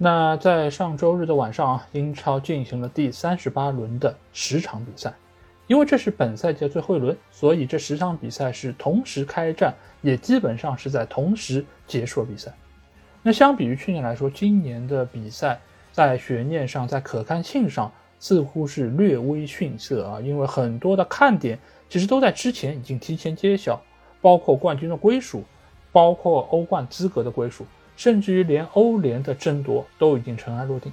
[0.00, 5.12] 那在上周日的晚上啊，英超进行了第三十八轮的十场比赛，
[5.66, 12.54] 因为这是本赛季的最后一轮，所以这十场比赛是同时开战，也基本上是在同时结束比赛。
[13.24, 15.58] 那相比于去年来说，今年的比赛
[15.90, 17.90] 在悬念上，在可看性上
[18.20, 23.82] 似乎是略微逊色啊，因为很多的看点其实都在之前已经提前揭晓，
[24.22, 25.42] 包括冠军的归属，
[25.90, 27.66] 包括欧冠资格的归属。
[27.98, 30.92] 甚至于连欧联的争夺都已经尘埃落定，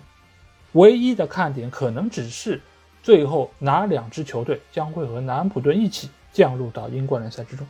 [0.71, 2.59] 唯一的看点可能只是
[3.03, 7.65] 最后哪两支球队将会和南安普顿一起降入到英冠联赛之中。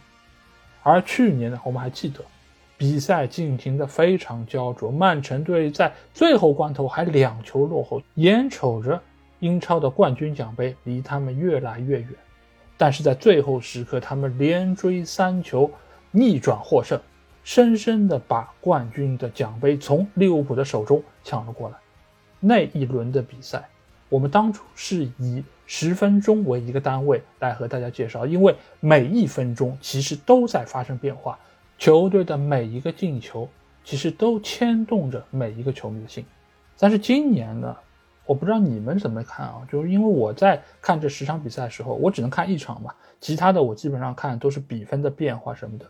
[0.82, 2.22] 而去年呢，我们还记得
[2.78, 9.02] 比赛进行的非常焦灼，曼城队在最后关头还两球落后，眼瞅着
[9.40, 12.10] 英超的冠军奖杯离他们越来越远，
[12.78, 15.70] 但是在最后时刻，他们连追三球，
[16.12, 16.98] 逆转获胜。
[17.46, 21.76] 深深地把冠军的奖杯从利物浦的手中抢了过来。
[22.40, 23.70] 那一轮的比赛，
[24.10, 31.38] 我们当初是以十分钟为一个单位来和大家介绍，因为每一分钟其实都在发生变化，
[31.78, 33.48] 球队的每一个进球
[33.84, 36.26] 其实都牵动着每一个球迷的心。
[36.80, 37.78] 但是今年呢，
[38.26, 39.62] 我不知道你们怎么看啊？
[39.72, 42.92] 就是因为我在看这十场比赛的时候，我只能看一场嘛，
[43.22, 45.86] 其他的我基本上看都是比分的变化什么的。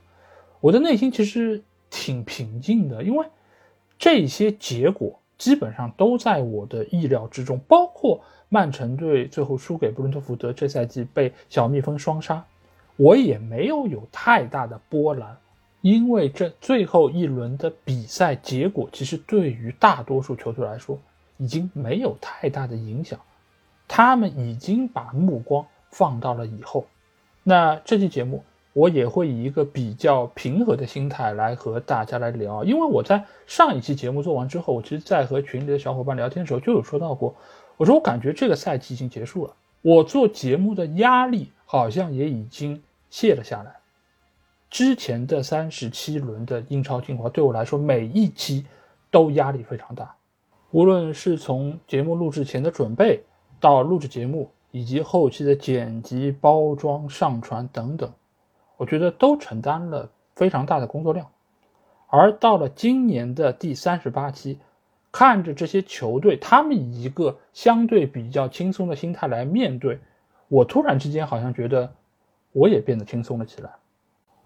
[0.61, 3.27] 我的内心其实挺平静的，因为
[3.99, 12.43] 这些结果基本上都在我的意料之中，包括曼城队最后输给布伦特福德，这赛季被小蜜蜂双杀，
[12.95, 15.37] 我也没有有太大的波澜，
[15.81, 20.97] 因为这最后一轮的比赛结果其实对于大多数球队来说
[21.37, 23.19] 已经没有太大的影响，
[23.87, 26.87] 他们已经把目光放到了以后。
[27.43, 28.43] 那这期节目。
[28.75, 37.33] 我也会以一个比较平和的心态来和大家来聊，因为我在上一期节目做完之后，我其实，在和群里的小伙伴聊天的时候就有说到过，
[37.77, 43.73] 我说我感觉这个赛季已经结束了，我做节目的压力好像也已经卸了下来。
[44.69, 48.65] 之前的三十七轮的英超精华对我来说，每一期
[49.09, 50.13] 都压力非常大，
[50.71, 53.21] 无论是从节目录制前的准备，
[53.61, 58.11] 到录制节目，以及后期的剪辑、包装、上传等等。
[58.77, 61.31] 我觉得都承担了非常大的工作量，
[62.07, 64.59] 而到了今年的第三十八期，
[65.11, 69.99] 看着这些球队，他们以一个相对比较轻松的心态来面对，
[70.47, 71.93] 我突然之间好像觉得
[72.51, 73.71] 我也变得轻松了起来。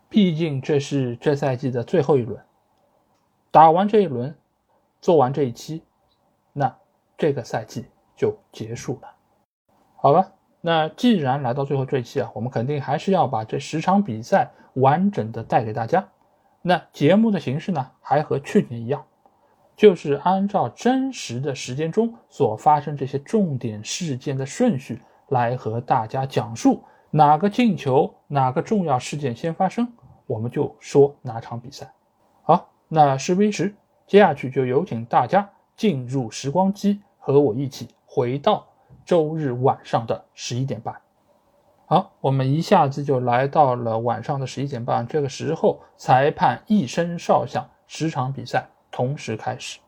[0.09, 2.39] 毕竟这是这赛季的最后一轮，
[3.51, 4.35] 打完这一轮，
[5.01, 5.83] 做完这一期，
[6.53, 6.75] 那
[7.17, 7.85] 这个赛季
[8.15, 9.09] 就结束了，
[9.95, 10.31] 好吧。
[10.61, 16.07] 那既然来到最后这一期啊，我们肯定还是要把这十场比赛完整的带给大家。
[16.61, 19.05] 那节目的形式呢，还和去年一样，
[19.77, 29.87] 就是按照真实的时间中所发生这些重点事件的顺序来和大家讲述哪个进球、哪个重要事件先发生，
[30.27, 31.89] 我们就说哪场比赛。
[32.43, 33.73] 好，那事不宜迟，
[34.05, 38.67] 接下去就有请大家进入时光机，和我一起回到。
[39.09, 40.93] 周日晚上的十一点半，
[41.87, 45.07] 好，我们一下子就来到了晚上的十一点半。
[45.07, 49.79] 这个时候，裁判一声哨响，十场比赛同时开始。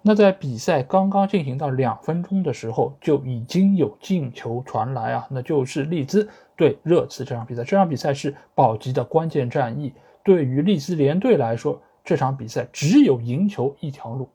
[0.00, 6.26] 那在比赛刚刚进行到两分钟的时候，就已经有进球传来啊，那就是利兹
[6.56, 7.62] 对热刺这场比赛。
[7.62, 9.92] 这场比赛是保级的关键战役，
[10.24, 14.30] 对于利兹联队来说，这场比赛只有赢球一条路，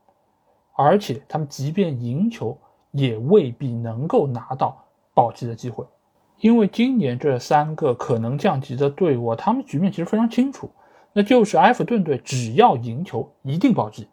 [0.76, 2.56] 而且他们即便赢球。
[2.96, 5.86] 也未必能够拿到保级的机会，
[6.40, 10.72] 因为今年这三个可能降级的队伍，他们局面其实非常清楚，
[11.12, 14.08] 那就是埃弗顿队只要赢球一定保级，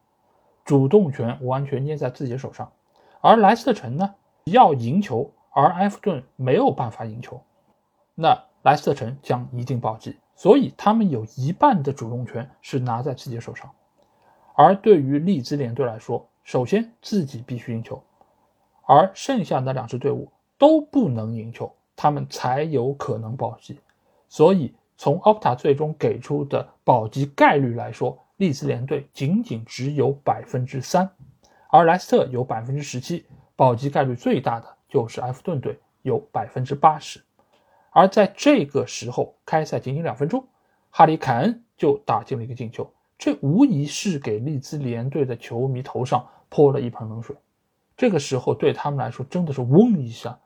[0.64, 2.67] 主动权完全捏在自己手上；
[3.20, 7.40] 而莱斯特城呢要赢球，而埃弗顿没有办法赢球，
[8.17, 13.70] 那莱斯特城将一定保级，所以他们有一半的主动权是拿在自己手上。
[14.56, 18.02] 而对于利兹联队来说，首先自己必须赢球。
[18.84, 23.79] 而剩下的两支队伍都不能赢球，他们才有可能保级。
[24.29, 31.08] 所以从 Opta 最终给出的保级概率来说，利兹联队仅仅只有百分之三，
[31.69, 33.25] 而莱斯特有百分之十七，
[33.56, 37.23] 保级概率最大的就是埃弗顿队有百分之八十。
[37.90, 40.44] 而在这个时候，开赛仅仅两分钟，
[40.90, 47.37] 哈里凯恩就打进了一个进球，这无疑是给利兹联队的球迷头上泼了一盆冷水。
[48.03, 50.37] 这个时候对他们来说真的是嗡一下，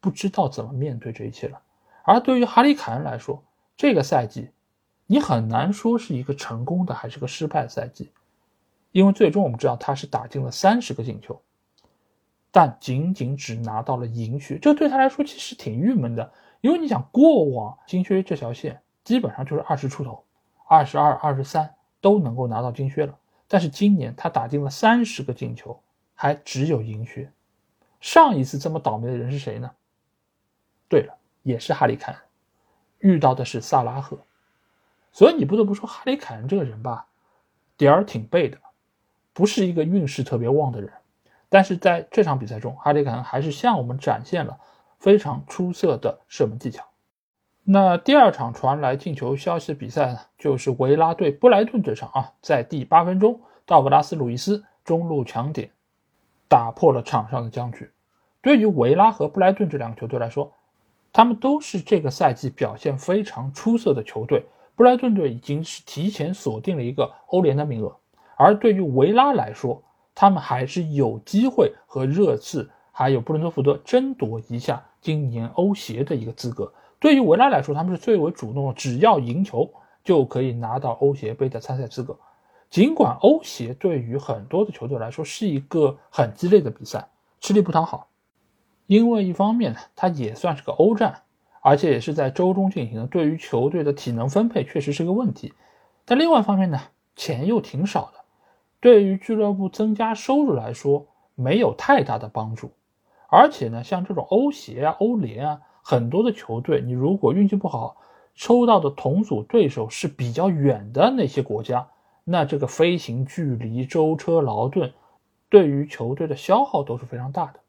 [0.00, 1.60] 不知道怎么面对这一切了。
[2.04, 3.44] 而对于哈里凯恩来说，
[3.76, 4.48] 这个赛季
[5.06, 8.10] 你很难说是一个成功的还是个失败的赛季，
[8.92, 11.38] 因为最终我们知道他是打进了三十个进球，
[12.50, 16.32] 但仅仅只拿到了银靴，这对他来说其实挺郁闷的。
[16.62, 20.24] 因为你想，过往金靴这条线基本上就是二十出头，
[20.66, 25.78] 二十二、二十三都能够拿到金靴了，但是今年他打进了三十个进球。
[26.14, 27.30] 还只有银靴，
[28.00, 29.70] 上一次这么倒霉的人是谁呢？
[30.88, 32.20] 对了，也是哈里凯恩，
[32.98, 34.18] 遇到的是萨拉赫，
[35.12, 37.06] 所以你不得不说哈里凯恩这个人吧，
[37.76, 38.58] 点儿挺背的，
[39.32, 40.92] 不是一个运势特别旺的人。
[41.48, 44.58] 但是在这场比赛中，哈里凯恩还是向我们展现了
[44.98, 46.86] 非常出色的射门技巧。
[47.64, 55.70] 那第二场传来进球消息的比赛呢，就是维拉对布莱顿这场啊，在第八分钟，道格拉斯·鲁伊斯中路抢点。
[56.52, 57.90] 打破了场上的僵局。
[58.42, 60.52] 对于维拉和布莱顿这两个球队来说，
[61.10, 64.44] 他们都是这个赛季表现非常出色的球队。
[64.74, 67.96] 布莱顿队已经是提前锁定了一个欧联的名额，
[68.36, 69.82] 而对于维拉来说，
[70.14, 76.70] 他们还是有机会和热刺还有布伦特福德争夺一下今年欧协的一个资格。
[77.00, 79.70] 对于维拉来说，他们是最为主动的，只要赢球
[80.04, 82.14] 就可以拿到欧协杯的参赛资格。
[82.72, 88.08] 尽管欧协对于很多的球队来说是一个很激烈的比赛，吃力不讨好，
[88.86, 91.24] 因为一方面呢，它也算是个欧战，
[91.60, 95.52] 而且也是在周中进行的，对于球队的体能分配确实是个问题。
[96.06, 96.80] 但另外一方面呢，
[97.14, 98.24] 钱又挺少的，
[98.80, 102.72] 对于俱乐部增加收入来说没有太大的帮助。
[103.28, 107.98] 而且呢，像这种欧协啊、欧联啊，很多的球队，你如果运气不好，
[108.34, 111.86] 抽到的同组对手是比较远的那些国家。
[112.24, 114.92] 那这个飞行距离、舟车劳顿，
[115.48, 117.60] 对于球队的消耗都是非常大的。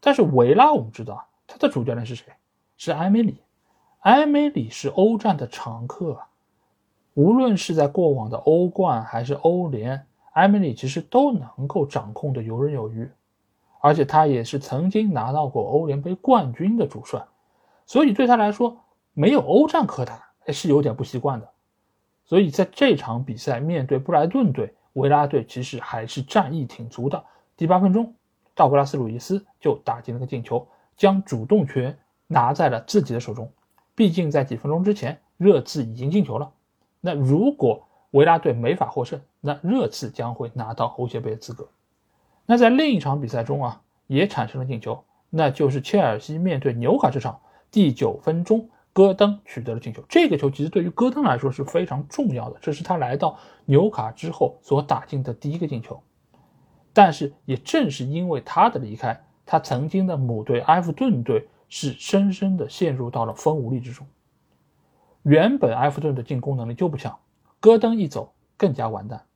[0.00, 2.26] 但是维拉，我们知道他的主教练是谁？
[2.76, 3.42] 是埃梅里。
[4.00, 6.20] 埃梅里是欧战的常客，
[7.14, 13.10] 无论是在过往的欧冠还是欧联，埃梅里其实都能够掌控的游刃有余。
[13.80, 17.24] 而且他也是曾经拿到过欧联杯冠军的主帅，
[17.84, 18.78] 所以对他来说，
[19.12, 21.48] 没有欧战可打，是有点不习惯的。
[22.26, 27.24] 所以在这场比赛面对布莱顿队，维拉队其实还是战意挺足的。
[27.56, 28.12] 第八分钟，
[28.54, 31.96] 道格拉斯·鲁伊斯就打进了个进球，将主动权
[32.26, 33.50] 拿在了自己的手中。
[33.94, 36.50] 毕竟在几分钟之前，热刺已经进球了。
[37.00, 41.68] 那如果维拉队没法获胜，那热刺将会拿到欧协杯的资格。
[42.44, 47.40] 那在另一场比赛中啊，也产生了进球，那就是切尔西面对纽卡这场，
[47.70, 48.68] 第九分钟。
[48.96, 56.02] 戈登取得了进球，这个球其实对于戈登来说是非常重要的，这是他来到纽卡之后所打进的第一个进球。
[56.94, 64.06] 但是也正是因为他的离开，他曾经的母队埃弗顿队是深深的陷入到了风无力之中。
[65.24, 67.18] 原本埃弗顿的进攻能力就不强，
[67.60, 69.26] 戈登一走更加完蛋。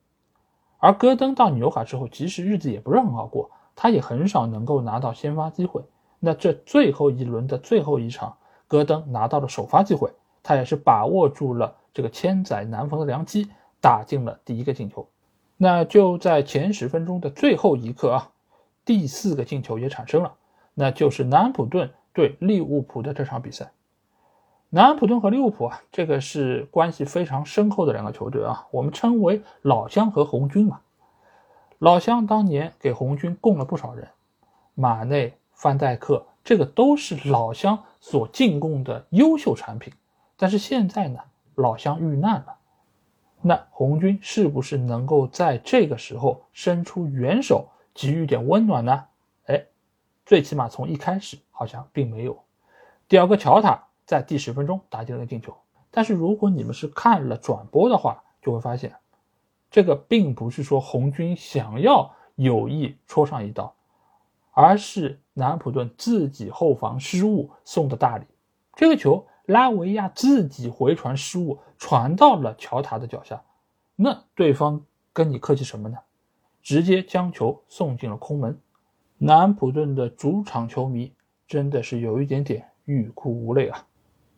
[0.79, 5.85] 而戈登到纽卡之后，其实日子也不是很好过，他也很少能够拿到先发机会。
[6.19, 8.38] 那这最后一轮的最后一场。
[8.71, 10.12] 戈登拿到了首发机会，
[10.45, 13.49] 他也是把握住了这个千载难逢的良机，
[13.81, 15.09] 打进了第一个进球。
[15.57, 18.31] 那就在前十分钟的最后一刻啊，
[18.85, 20.35] 第四个进球也产生了，
[20.75, 23.73] 那就是南安普顿对利物浦的这场比赛。
[24.69, 30.79] 南安普顿和利物浦啊，这个是关系非常深厚的两个球队啊，我们称为老乡和红军嘛。
[31.81, 34.07] 老乡当年给红军供了不少人，
[34.77, 36.25] 马内、范戴克。
[36.43, 39.92] 这个都是老乡所进贡的优秀产品，
[40.37, 41.21] 但是现在呢，
[41.54, 42.57] 老乡遇难了，
[43.42, 49.04] 那红军是不是能够在这个时候伸出援手，给予点温暖呢？
[49.47, 49.66] 哎，
[50.25, 52.42] 最起码从一开始好像并没有。
[53.07, 55.54] 第二个乔塔在第十分钟打进了个进球，
[55.90, 58.95] 但是如果你们是看了转播的话，就会发现，
[59.71, 63.75] 这个并不是说红军想要有意戳上一刀。
[64.61, 68.26] 而是南安普顿自己后防失误送的大礼，
[68.75, 73.43] 这个球拉维亚自己回传失误传到了乔塔的脚下，
[73.97, 75.97] 那对方跟你客气什么呢？
[76.62, 78.61] 直接将球送进了空门。
[79.17, 81.11] 南安普顿的主场球迷
[81.49, 83.87] 真的是有一点点欲哭无泪啊。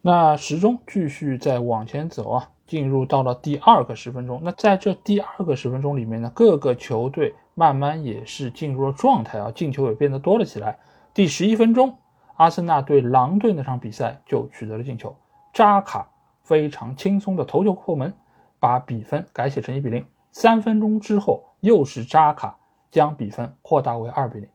[0.03, 4.41] 那时钟继续在往前走啊，进入到了第二个十分钟。
[4.45, 7.35] 那在这第二个十分钟里面呢，各个球队。
[7.55, 10.79] 慢慢也是进入了状态啊，进球也变得多了起来。
[11.15, 11.99] 第十一分钟，
[12.37, 15.15] 阿森纳对狼队那场比赛就取得了进球，
[15.53, 16.09] 扎卡
[16.43, 18.15] 非常轻松的头球破门，
[18.59, 20.07] 把比分改写成一比零。
[20.31, 22.57] 三分钟之后，又是扎卡
[22.91, 24.49] 将比分扩大为二比零。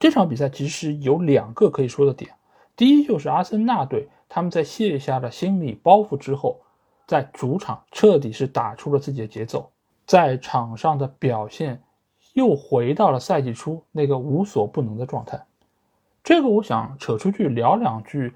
[0.00, 2.32] 这场比赛其实有两个可以说的点，
[2.74, 6.60] 第一就是阿森纳队他们在卸下了心理包袱之后，
[7.06, 9.70] 在主场彻底是打出了自己的节奏，
[10.06, 11.82] 在场上的表现
[12.32, 15.44] 又回到了赛季初那个无所不能的状态。
[16.22, 18.34] 这个我想扯出去聊两句，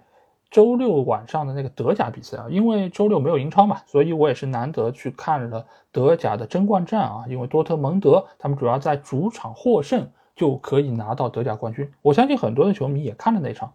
[0.50, 10.08] 周六晚上的那个德甲比赛啊，因为周六没有英超嘛，所以我也是难得去看了德甲的争冠战啊，因为多特蒙德他们主要在主场获胜。
[10.36, 11.88] 就可以拿到德甲冠军。
[12.02, 13.72] 我相信很多的球迷也看了那场。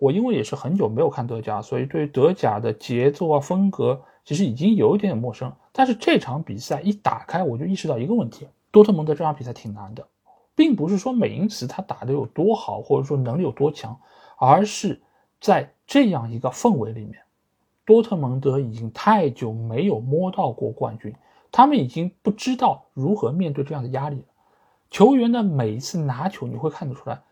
[0.00, 5.52] 我因为也是很久没有看德甲，所以对德甲的节奏啊、风格其实已经有一点点陌生。
[5.70, 10.06] 但是这场比赛一打开，我就意识到一个问题：多特蒙德这场比赛挺难的，
[10.54, 13.98] 并不是说美因茨他打得有多好，或者说能力有多强，
[14.36, 15.00] 而是
[15.40, 17.22] 在这样一个氛围里面，
[17.84, 21.14] 多特蒙德已经太久没有摸到过冠军，
[21.50, 24.24] 他们已经不知道如何面对这样的压力了。
[24.90, 27.22] 球员的每一次拿球，你会看得出来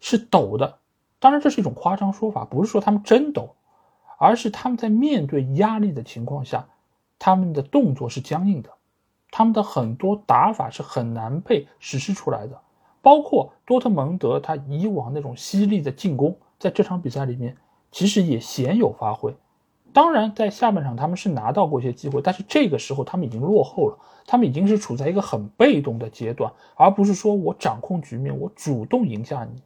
[0.00, 0.78] 是抖的。
[1.18, 3.54] 当然，这是一种夸张说法，不是说他们真抖，
[4.18, 6.66] 而是他们在面对压力的情况下，
[7.18, 8.70] 他们的动作是僵硬的，
[9.30, 12.60] 他们的很多打法是很难被实施出来的。
[13.02, 17.56] 包括多特蒙德他以往那种犀利的进攻，在这场比赛里面
[17.90, 19.34] 其实也鲜有发挥。
[19.92, 29.62] 当然，在下半场他们是拿到过一些机会，但是这个时候他们已经落后了，他们已经是处在一个很被动的阶段，而不是说我掌控局面，我主动赢下你。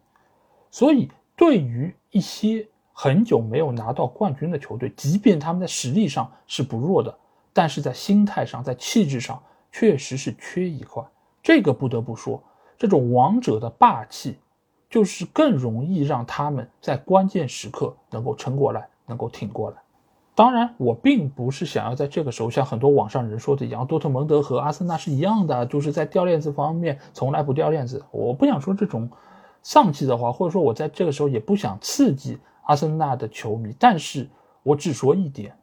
[0.71, 7.19] 所以，对于一些很久没有拿到冠军的球队，即便他们在实力上是不弱的，
[7.53, 9.43] 但是在心态上、在气质上
[9.75, 11.03] 确实是缺一块。
[11.43, 12.41] 这个不得不说，
[12.79, 14.39] 这种王者的霸气，
[14.89, 19.77] 就是更容易让他们在关键时刻能够撑过来，能够挺过来。
[20.33, 28.01] 当然，我并不是想要在这个时候像很多网上人说的一样，多特蒙德和阿森纳是一样的，就是在掉链子方面从来不掉链子。
[28.13, 29.11] 我不想说这种
[29.65, 33.75] 丧气的话，或者说我在这个时候也不想刺激阿森纳的球迷。
[33.77, 34.29] 但是
[34.63, 35.57] 我只说一点：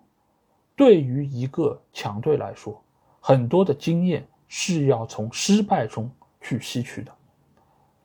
[0.75, 2.81] 对于一个强队来说，
[3.23, 6.11] 很多的经验是要从失败中
[6.41, 7.11] 去吸取的。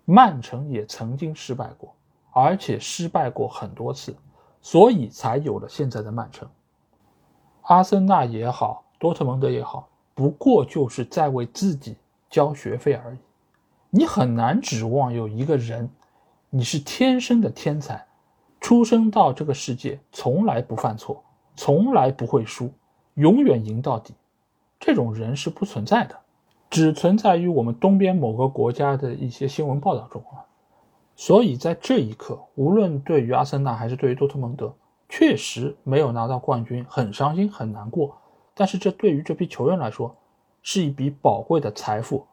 [0.05, 1.93] 曼城也曾经失败过，
[2.31, 4.15] 而且失败过很多次，
[4.61, 6.49] 所以才有了现在的曼城。
[7.63, 11.97] 阿森纳也好，多特蒙德也好，不过就是在为自己
[12.31, 13.19] 交学费而已。
[13.91, 15.91] 你很难指望有一个人，
[16.51, 18.07] 你是天生的天才，
[18.61, 21.25] 出生到这个世界从来不犯错，
[21.57, 22.71] 从来不会输，
[23.15, 24.15] 永远赢到底。
[24.79, 26.17] 这种人是不存在的，
[26.71, 30.45] 只存在于我们东边某个国家的一些新闻报道中啊。
[31.15, 34.75] 所以在这一刻，无论对于阿森纳还是对于多特蒙德。
[35.09, 38.19] 确实没有拿到冠军，很伤心，很难过。
[38.55, 40.17] 但是这对于这批球员来说，
[40.63, 42.27] 是一笔宝贵的财富。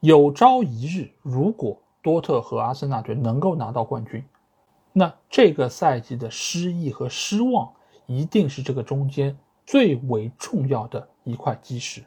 [0.00, 4.24] 有朝一日，如果多特和阿森纳队能够拿到冠军，
[4.94, 7.70] 那这个赛季的失意和失望，
[8.06, 12.02] 一定是这个中间最为重要的一块基石。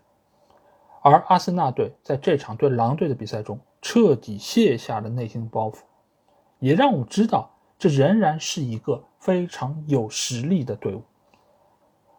[1.03, 5.81] 而阿森纳队在这场对狼队的比赛中，彻底卸下了内心的包袱，
[6.57, 7.51] 也让我知道。
[7.77, 11.01] 这仍然是一个非常有实力的队伍，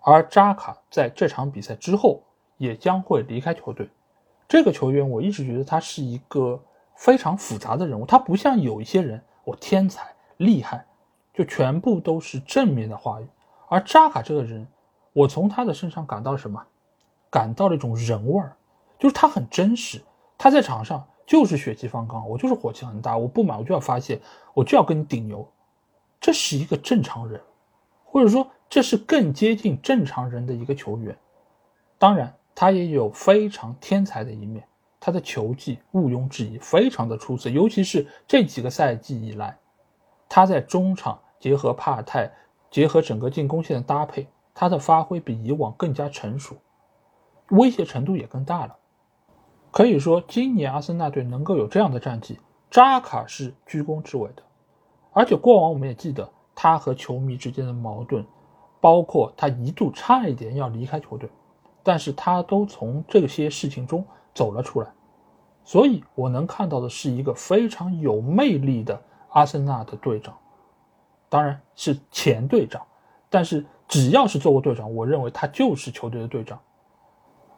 [0.00, 2.22] 而扎卡在这场比赛之后
[2.56, 3.90] 也将会离开球队。
[4.48, 6.58] 这个球员我一直觉得他是一个
[6.96, 10.86] 非常复杂的人物，他不像有一些人，我天才厉害，
[11.34, 13.26] 就全部都是正面的话语。
[13.68, 14.66] 而扎卡这个人，
[15.12, 16.64] 我从他的身上感到什么？
[17.30, 18.56] 感到了一种人味儿，
[18.98, 20.02] 就是他很真实，
[20.36, 21.06] 他在场上。
[21.26, 24.20] 就是血气方刚，我就是火气很大，我不满我就要发泄，
[24.52, 25.48] 我就要跟你顶牛，
[26.20, 27.40] 这是一个正常人，
[28.04, 31.16] 或者说这是更接近正常人的一个球员。
[32.00, 34.66] 当然，他也有非常天才的一面，
[34.98, 37.48] 他的球技毋庸置疑，非常的出色。
[37.48, 39.56] 尤其是这几个赛季以来，
[40.28, 42.28] 他在中场结合帕泰，
[42.72, 46.56] 结合整个进攻线的搭配，他的发挥比以往更加成熟，
[47.50, 48.76] 威胁程度也更大了。
[49.70, 52.38] 可以说，今年阿森纳队能够有这样的战绩，
[52.70, 54.42] 扎卡是居功至伟的。
[55.12, 58.24] 而且过往我们也记得他和球迷之间的矛盾，
[58.80, 61.28] 包括他一度差一点要离开球队，
[61.82, 64.04] 但是他都从这些事情中
[64.34, 64.88] 走了出来。
[65.62, 70.36] 所以我能看到的是一个非常有魅力的阿森纳的队长，
[71.28, 72.84] 当然是前队长，
[73.28, 76.58] 但是只要是做过队长，我认为他就是球队的队长。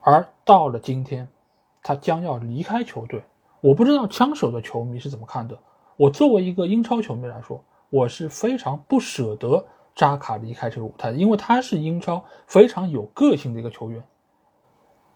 [0.02, 1.26] 而到了今天。
[1.84, 3.24] 他将要离开球队，
[3.60, 5.58] 我不知道枪手的球迷是怎么看的。
[5.96, 14.00] 我作为一个英超球迷来说，我是非常不舍得扎卡离开这个舞台，因为他是英超非常有个性的一个球员。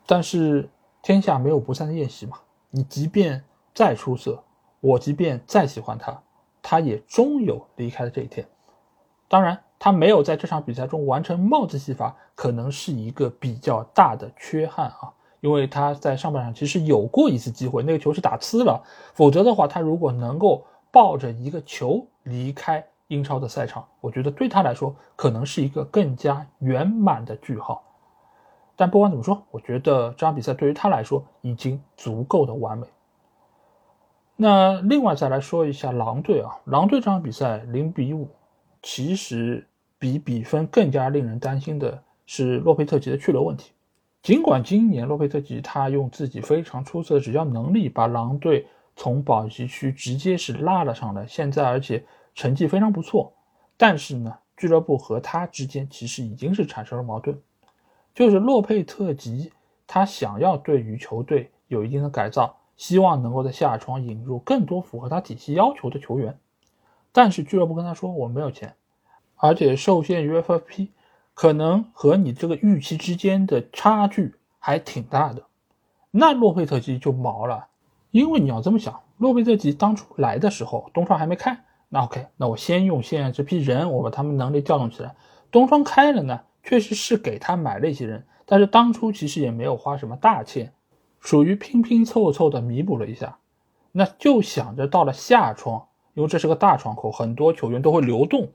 [0.06, 0.68] 但是
[1.02, 2.38] 天下没有不散的宴席嘛，
[2.70, 4.42] 你即便再出色，
[4.80, 6.20] 我即便再喜欢他，
[6.60, 8.44] 他也终有离开的这一天。
[9.28, 15.12] 当然，他没有在这场比赛中完成帽子戏法，可能是一个比较大的缺憾啊。
[15.40, 18.82] 因为他在上半场其实有过一次机会，那个球是打呲了。
[19.14, 27.82] 否则的话，他如果能够抱着一个球离开英超的赛场，我觉得对他来说可能是一个更加圆满的句号。
[28.74, 32.86] 但不管怎么说，我觉得这场比赛对于他来说已经足够的完美。
[34.34, 38.28] 那另外再来说一下狼队啊，狼队这场比赛零比五，
[38.88, 39.66] 其实
[39.98, 43.72] 比比分更加令人担心的是洛佩特吉的去留问题。
[44.22, 48.64] 尽管今年洛佩特吉他用自己非常出色的执教能力把狼队
[48.94, 53.32] 从保级区直接是拉了上来，现在而且成绩非常不错，
[53.76, 57.36] 但是呢，俱乐部和他之间其实已经是产生了矛盾，
[58.14, 59.50] 就是洛佩特吉
[59.88, 66.38] 他想要对于球队有一定的改造，希望能够在夏窗引入更多符合他体系要求的球员，
[67.16, 68.74] 但是俱乐部跟他说我没有钱，
[69.36, 70.88] 而且受限于 FFP。
[71.32, 75.42] 可能和你这个预期之间的差距还挺大的，
[76.10, 77.68] 那洛佩特吉就毛了，
[78.10, 85.14] 因为你要这么想，洛佩特吉当初来的时候，东窗还没开，那 OK，那我先用现在这批人，我把他们能力调动起来。
[85.50, 90.72] 东窗开了呢，确实是给他买了一些人，但是当初其实也没有花什么大钱，
[91.20, 93.36] 属于拼拼凑凑的弥补了一下，
[93.92, 95.85] 那就想着到了夏窗，
[96.16, 98.48] 因为这是个大窗口，很多球员都会流动，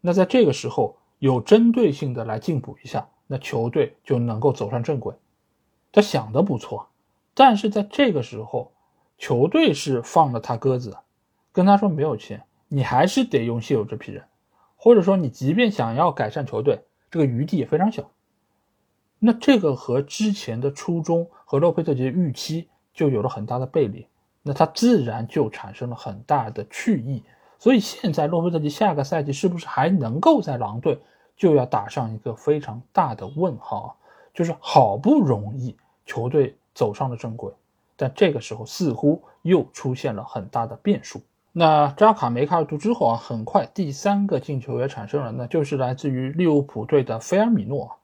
[0.00, 0.96] 那在这个时候。
[1.20, 5.14] 有针对性的来进补一下，那球队就能够走上正轨。
[5.92, 6.88] 他想的不错，
[7.34, 8.72] 但是在这个时候，
[9.18, 10.96] 球队是放了他鸽子，
[11.52, 14.24] 跟他说没有钱，你还是得用现有这批人，
[14.76, 18.10] 或者说你即便想要改善球队，这个余地也非常小。
[19.18, 24.06] 那这个和之前的初衷和洛佩特吉的预期就有了很大的背离，
[24.42, 27.22] 那他自然就产生了很大的去意。
[27.58, 30.98] 所以现在洛佩特吉下个赛季是不是还能够在狼队，
[31.36, 33.94] 就要打上一个非常大的问号啊。
[34.32, 35.76] 就是好不容易
[36.06, 37.52] 球队走上了正轨，
[37.96, 41.20] 但这个时候似乎又出现了很大的变数。
[41.52, 47.96] 那扎卡梅开二度之后啊，很快第三个进球也产生了，那就是来自于利物浦队的菲尔米诺。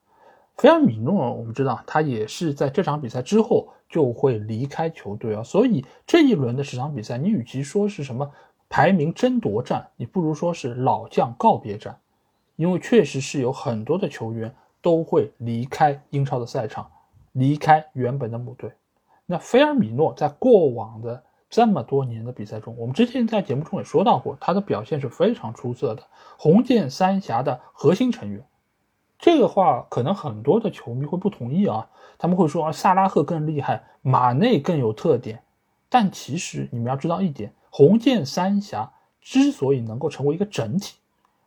[0.57, 8.29] 菲尔米诺我们知道他也是在这场比赛之后就会离开球队啊，所以这一轮的十场比赛，你与其说是什么？
[8.69, 11.97] 排名争夺战，你不如说是老将告别战，
[12.57, 16.89] 因为确实是有很多的球员都会离开英超的赛场，
[17.31, 18.69] 离开原本的母队。
[19.25, 26.03] 那菲尔米诺在过往的这么多年的比赛中，我们之前在节目中也说到过，他的表现是非常出色的，
[26.37, 28.43] 红箭三峡的核心成员。
[29.19, 35.43] 这个话可能很多的球迷会不同意啊，他们会说啊，萨拉赫更厉害，马内更有特点。
[35.89, 37.53] 但其实你们要知道一点。
[37.69, 40.95] 红箭三峡之所以能够成为一个整体，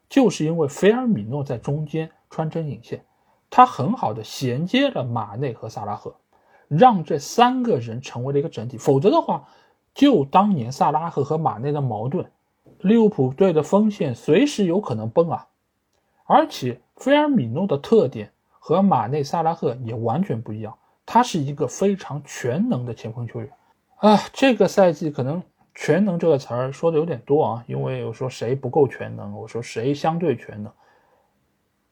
[0.08, 3.04] 就是因为菲尔米诺在中间穿针引线，
[3.48, 6.14] 他很好的衔接了马内和萨拉赫，
[6.68, 8.78] 让这三个人成为了一个整体。
[8.78, 9.48] 否则的话，
[9.92, 12.30] 就当年萨拉赫和马内的矛盾，
[12.80, 15.48] 利物浦队的锋线随时有可能崩啊！
[16.32, 23.50] 而且菲尔米诺的特点和马内、萨拉赫也完全不一样，他是一个非常全能的前锋球员
[23.96, 24.16] 啊！
[24.32, 25.42] 这个赛季可能。
[25.72, 30.70] 全能这个词儿说的有点多啊，因为我说谁不够全能，我说谁相对全能。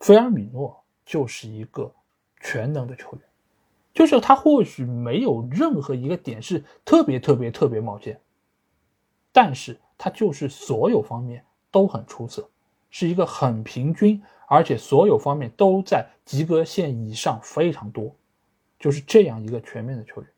[0.01, 1.91] 菲尔米诺就是一个
[2.41, 3.21] 全能的球员，
[3.95, 8.21] 就是他或许没有任何一个点是特别特别特别冒尖，
[9.33, 12.47] 但是他就是所有方面都很出色，
[12.91, 18.15] 是一个很平均，而且所有方面都在及格线以上非常多，
[18.79, 20.31] 就是这样一个全面的球员。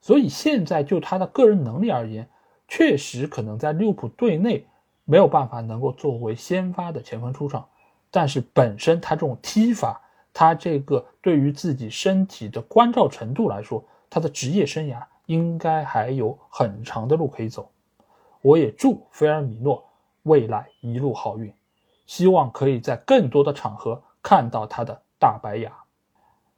[0.00, 2.28] 所以现在就他的个人能力而言。
[2.72, 4.64] 确实可能在利物浦队内
[5.04, 7.68] 没有办法能够作为先发的前锋出场，
[8.12, 10.00] 但是本身他这种踢法，
[10.32, 17.68] 他这个对于自己身体的关照程度来说，他的职业生涯应该还有很长的路可以走。
[18.40, 19.84] 我也祝菲尔米诺
[20.22, 21.52] 未来一路好运，
[22.10, 25.70] 希望可以在更多的场合看到他的大白牙。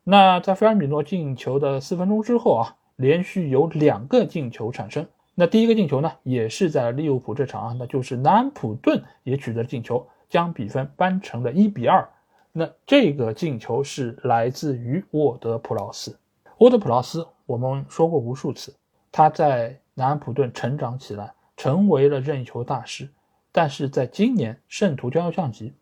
[0.02, 5.06] 那在菲尔米诺进球的四分钟之后啊，连续有两个进球产生。
[5.34, 12.08] 那第一个进球呢，也是在利物浦这场啊，那就是南安普顿也取得了进球，将比分扳成了一比二。
[12.50, 16.18] 那这个进球是来自于沃德普劳斯。
[16.60, 18.74] 沃德普劳斯，我们说过无数次，
[19.10, 23.06] 他在南安普顿成长起来，成为了任意球大师，
[23.52, 25.74] 但是在今年圣徒将要降级，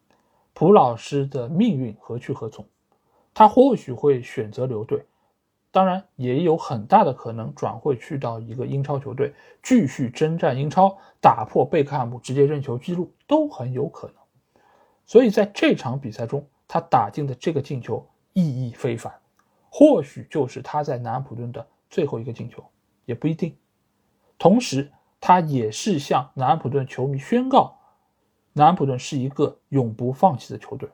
[0.53, 2.67] 普老师的命运何去何从？
[3.33, 5.07] 他或许会选择留队，
[5.71, 14.17] 当然也有很大的可能转会去到一个英超球队，继续征战英超，打破贝克汉姆直接任球记录都很有可能。
[15.07, 19.15] 所以在这场比赛中，他打进的这个进球意义非凡，
[19.71, 22.65] 或许就是他在南安普顿的最后一个进球，
[23.05, 23.57] 也不一定。
[24.39, 27.79] 同时，他也是向南安普顿球迷宣告，
[28.55, 30.89] 南安普顿是一个永不放弃的球队，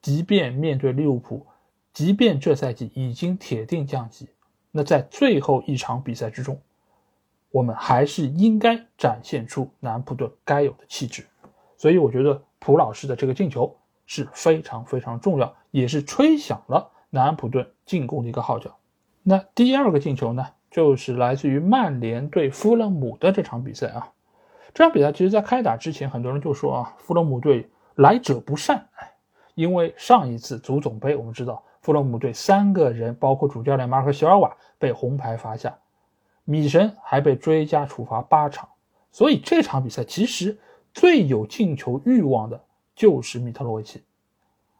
[0.00, 1.46] 即便面对利物浦。
[1.92, 4.26] 即便这赛季已经铁定降级，
[4.70, 6.58] 那在最后一场比赛之中，
[7.50, 11.26] 我们还是应该展现出南安普顿该有的气质。
[11.76, 18.74] 所以，我觉得普老师的这个进球是非常非常重要，也是吹响了南安普顿进攻的一个号角。
[19.22, 24.08] 那第二个进球呢，就是来自于曼联对富勒姆的这场比赛啊。
[24.74, 29.12] 这场比赛其实，在开打之前，很多人就说啊，富勒姆队来者不善，哎，
[29.54, 31.62] 因为上一次足总杯，我们知道。
[31.82, 35.76] 富勒姆队三个人，包括主教练马尔克席尔瓦被红牌罚下，
[36.44, 38.68] 米神还被追加处罚八场。
[39.10, 40.56] 所以这场比赛其实
[40.94, 42.58] 最有进球欲望的
[42.94, 44.02] 就是米特洛维奇。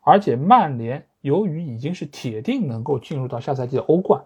[0.01, 4.23] 而且曼联由于已经是铁定能够进入到下赛季的欧冠，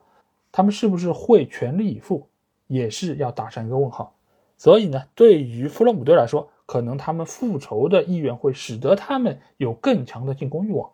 [0.53, 2.29] 他们是不是会全力以赴，
[2.67, 4.15] 也是要打上一个问号。
[4.57, 10.91] 所以呢，对于富勒姆队来说，可能他们复仇的意愿会使得他们有更强的进攻欲望。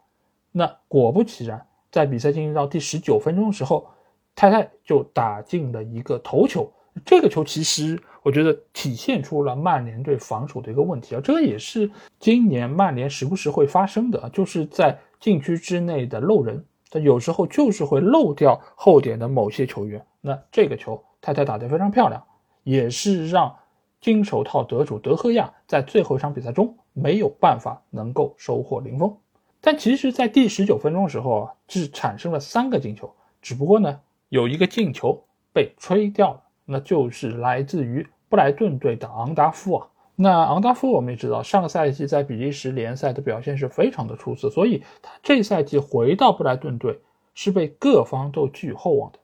[0.50, 1.66] 那果不其然。
[1.90, 3.86] 在比赛进行到第十九分钟的时候，
[4.34, 6.72] 泰泰就打进了一个头球。
[7.04, 20.04] 这个球其实我觉得体现出了曼联队防守的一个问题啊，这个也是今年曼联时不时会发生的，就是在禁区之内的漏人，他有时候就是会漏掉后点的某些球员。
[20.20, 22.22] 那这个球太太打得非常漂亮，
[22.64, 23.56] 也是让
[23.98, 29.16] 金手套得主德赫亚在最后一场比赛中没有办法能够收获零封。
[29.62, 39.88] 但其实，在第十九分钟的时候啊，是产生了三个进球，只不过呢，有一个进球被吹掉了，那就是来自于布莱顿队的昂达夫啊。
[40.14, 47.00] 那昂达夫我们也知道，上个赛季在比利时联赛的表现是非常的出色，所以他这赛季回到布莱顿队
[47.34, 49.18] 是被各方都寄予厚望的。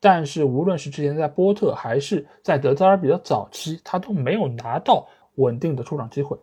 [0.00, 6.38] 但是，无论是之前在波特，还是在德泽尔比的早期，他都没有拿到稳定的出场机会，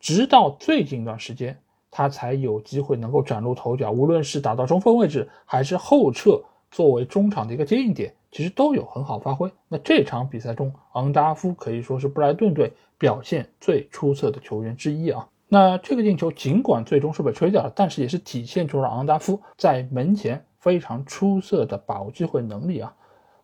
[0.00, 1.58] 直到最近一段时间。
[1.96, 6.42] 他才有机会能够崭露头角，无论是打到中锋位置，还是后撤
[6.74, 9.48] 作为中场的一个接应点，其实都有很好发挥。
[9.68, 15.24] 那这场比赛中，昂达夫可以说是布莱顿队表现最出色的球员之一啊。
[15.46, 22.92] 那这个进球尽管最终是被吹掉了，但是也是体现出了昂达夫在门前非常出色的把握机会能力啊。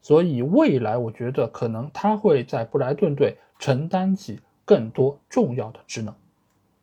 [0.03, 6.13] 所以未来我觉得可能他会在布莱顿队承担起更多重要的职能。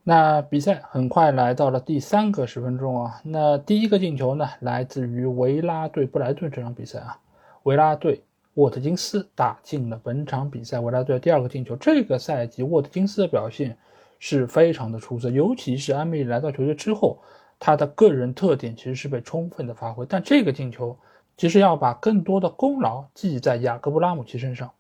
[0.10, 7.20] 那比赛很快来到了第三个十分钟啊，那第一个进球呢，来自于维拉对布莱顿这场比赛啊，
[7.64, 11.76] 维拉队沃特金斯打进了本场比赛维拉队第二个进球。
[11.76, 13.78] 这个赛季沃特金斯的表现
[14.18, 17.20] 是非常的出色，尤其是安米来到球队之后，
[17.60, 20.06] 他的个人特点其实是被充分的发挥。
[20.08, 20.98] 但这个进球
[21.36, 24.72] 其实要把更多的功劳记在雅各布拉姆齐身上，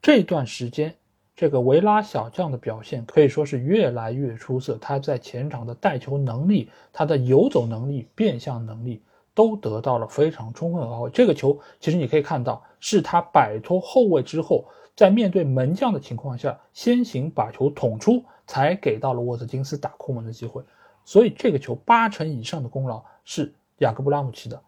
[0.00, 0.94] 这段时间。
[1.34, 9.02] 这个维拉小将的表现可以说是越来越出色，他在前场的带球能力、他的游走能力、变向能力
[9.34, 11.08] 都得到了非常充分的发挥。
[11.10, 20.62] 这个球其实你可以看到，是他摆脱后卫之后，在面对门将的情况下，先行把球捅出，才给到了沃特金斯打空门的机会。
[21.04, 24.62] 所以这个球八成以上的功劳是雅各布拉姆齐的。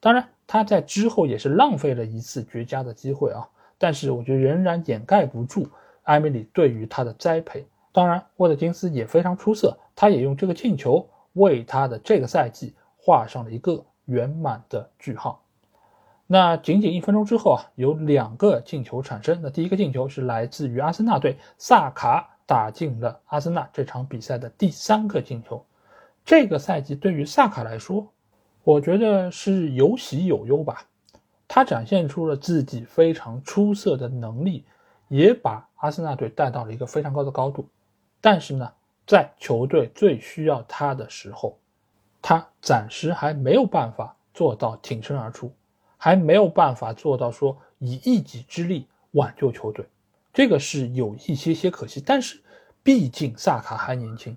[0.00, 5.68] 当然，他在之后也是浪费了一次绝佳的机会啊，但是我觉得仍然掩盖不住。
[6.10, 15.40] 埃米里对于他的栽培，当然沃特金斯也非常出色，他也用这个进球为他的这个赛季画上了一个圆满的句号。
[16.26, 19.40] 那仅仅一分钟之后啊，有两个进球产生。
[19.40, 25.64] 那第一个进球是来自于阿森纳队，萨卡打进了阿森纳这场比赛的第三个进球。
[26.24, 28.04] 这个赛季对于萨卡来说，
[28.64, 30.84] 我觉得是有喜有忧吧。
[31.46, 34.64] 他展现出了自己非常出色的能力。
[35.10, 37.66] 也把阿森纳队带到了一个非常高的高度，
[38.20, 38.72] 但是呢，
[39.06, 41.58] 在球队最需要他的时候，
[42.22, 45.50] 他暂时还没有办法做到挺身而出，
[45.96, 49.84] 还没有办法做到说以一己之力挽救球队，
[50.32, 52.02] 这个是有一些些可惜。
[52.04, 52.40] 但是，
[52.82, 54.36] 毕竟萨卡还年轻，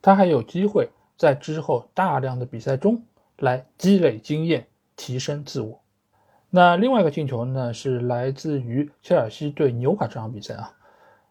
[0.00, 3.02] 他还有机会在之后大量的比赛中
[3.38, 5.80] 来积累经验，提升自我。
[6.50, 10.72] 那另外一个进球呢，是来自于切尔西对纽卡这场比赛啊。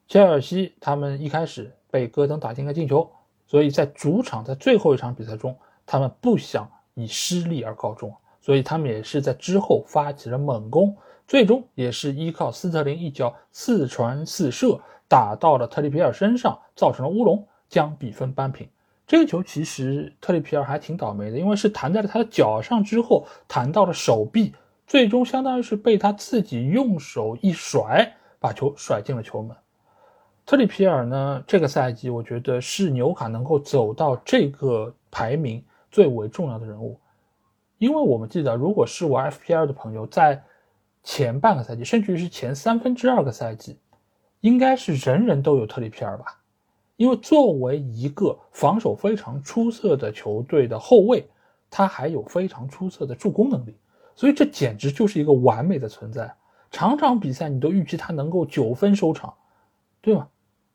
[0.07, 3.09] 切尔西他们一开始被戈登打进个进球，
[3.47, 10.95] 所以在主场在最后一场比赛中，他们不想以失利而告终，所以他们也是在之后发起了猛攻，
[11.27, 18.69] 最终也是依靠斯特林一脚四传四射打到了特里皮尔身上，造成了乌龙，将比分扳平。
[19.07, 24.53] 这个球其实特里皮尔还挺倒霉的，因为是弹在了他的脚上之后弹到了手臂，
[24.87, 29.55] 最终相当于是被他自己用手一甩，把球甩进了球门。
[30.45, 31.43] 特里皮尔呢？
[31.45, 36.97] 这个赛季我觉得是纽卡能够走到这个排名最为重要的人物，
[37.77, 40.41] 因为我们记得，如果是玩 FPL 的朋友，在
[41.03, 43.77] 前半个赛季，甚至于是前三分之二个赛季，
[44.39, 46.39] 应该是人人都有特里皮尔吧？
[46.95, 51.27] 因为作为一个防守非常出色的球队的后卫，
[51.69, 53.75] 他还有非常出色的助攻能力，
[54.17, 56.33] 所以这简直就是一个完美的存在。
[56.71, 59.33] 场场比赛你都预期他能够九分收场，
[60.01, 60.27] 对吗？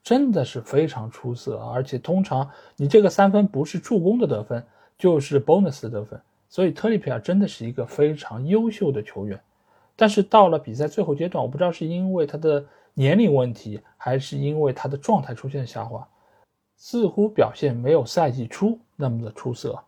[0.03, 4.65] 真的是非常出色，而且通常你这个三分不是助攻的得分，
[4.97, 9.39] 就是 bonus 的得分，所以特里皮尔真的是一个非常优秀的球员。
[9.95, 16.07] 但是到了比赛最后阶段，我不知道是因为他的年龄问题，还是因为他的状态出现下滑，
[16.77, 19.79] 似乎表现没有赛季初那么的出色。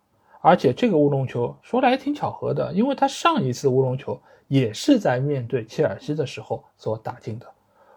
[0.47, 7.47] 而且这个乌龙球说来也挺巧合的，因为他上一次乌龙球也是在面对切尔西的时候所打进的。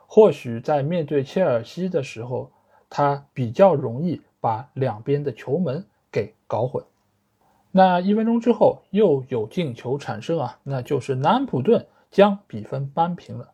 [0.06, 2.50] 或许在面对切尔西的时候，
[2.88, 6.82] 他比较容易把两边的球门给搞混。
[7.70, 13.46] 那一分钟之后又有进球产生啊，那就是南安普顿将比分扳平了。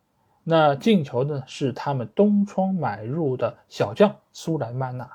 [0.44, 5.10] 那进球呢是他们东窗买入的小将苏莱曼纳。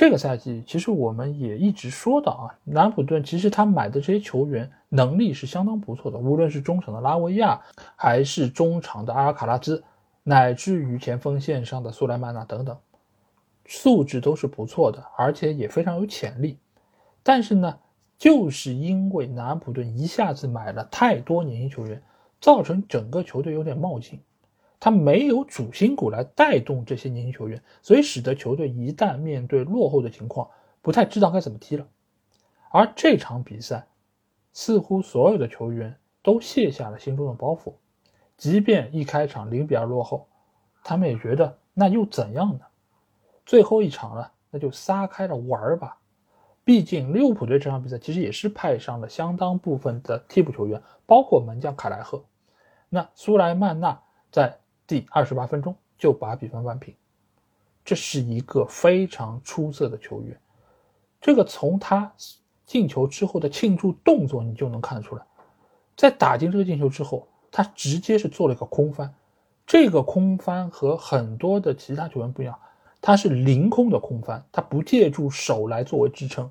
[0.00, 7.60] 这个赛季其实我们也一直说到啊，南普顿其实他买的这些球员能力是相当不错的，无论是中场的拉维亚，
[7.96, 9.84] 还是中场的阿尔卡拉兹。
[10.22, 12.78] 乃至于前锋线上的苏莱曼纳等等，
[13.66, 16.56] 素质都是不错的，而且也非常有潜力。
[17.22, 17.78] 但是呢，
[18.16, 22.02] 就是因为南安普顿一下子买了太多年轻球员，
[22.40, 24.18] 造成整个球队有点冒进，
[24.80, 30.48] 他没有主心骨来带动这些年轻球员，所以使得球队一旦面对落后的情况，
[30.80, 31.86] 不太知道该怎么踢了。
[32.70, 33.86] 而这场比赛，
[34.54, 37.74] 似乎所有的球员都卸下了心中的包袱。
[38.38, 40.26] 即便一开场零比二落后，
[40.82, 42.60] 他们也觉得那又怎样呢？
[43.44, 45.98] 最后一场了，那就撒开了玩吧。
[46.64, 52.24] 毕竟利物浦队这场比赛其实也是派上了相当部分的替补球员，包括门将凯莱赫。
[52.88, 54.59] 那苏莱曼纳在
[54.90, 56.92] 第二十八分钟就把比分扳平，
[57.84, 60.36] 这是一个非常出色的球员。
[61.20, 62.12] 这个从他
[62.66, 65.22] 进球之后的庆祝动作你就能看得出来，
[65.96, 67.28] 在打进这个进球之后。
[67.52, 69.12] 他直接是做了一个空翻，
[69.66, 72.56] 这个空翻和很多的其他球员不一样，
[73.00, 76.48] 他是凌空的空翻，他不借助手来作为支撑。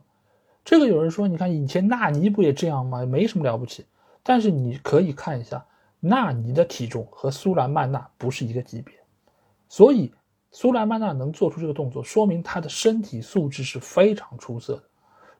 [0.65, 3.05] 这个有人说，你看以前纳尼不也这样吗？
[3.05, 3.85] 没什么了不起。
[4.23, 5.65] 但是你可以看一下，
[5.99, 8.95] 纳尼的体重和苏莱曼纳不是一个级别，
[9.67, 10.13] 所以
[10.51, 14.83] 苏莱曼纳能做出这个动作，说明他的身体素质是非常出色的。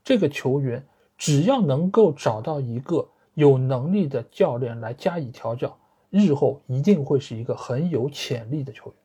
[0.04, 0.86] 这个球员
[1.18, 3.10] 只要能够找到一个。
[3.36, 5.78] 有能力的教练来加以调教，
[6.10, 8.96] 日后一定会是一个很有潜力的球员。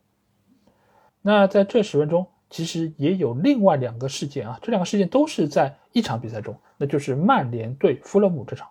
[1.21, 8.67] 那在这十分钟，其实也有另外两个事件啊，这两个事件都是在一场比赛中，那就是曼联对弗勒姆这场。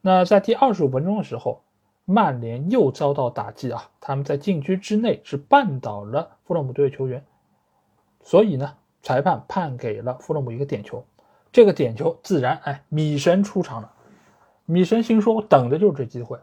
[0.00, 1.64] 那在第二十五分钟的时候，
[2.10, 7.24] 曼联又遭到打击啊，他们在禁区之内是绊倒了弗勒姆队的球员，
[8.24, 11.04] 所以呢，裁判判给了弗勒姆一个点球。
[11.52, 13.92] 这个点球自然，哎，米神出场了。
[14.66, 16.36] 米神心说：“我等的就是这机会，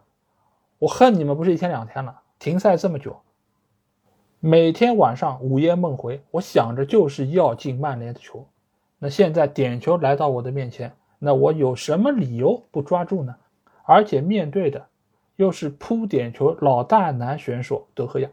[0.80, 3.17] 我恨你们不是一天两天了，停赛这么久，
[4.39, 8.47] 每天晚上午夜梦回，我想着就是要进曼联的球。
[8.99, 13.36] 那现在点球来到我的面前，那我有什么理由不抓住呢？
[13.84, 14.88] 而且面对的
[15.38, 18.30] 又是扑点球老大难选手德赫亚。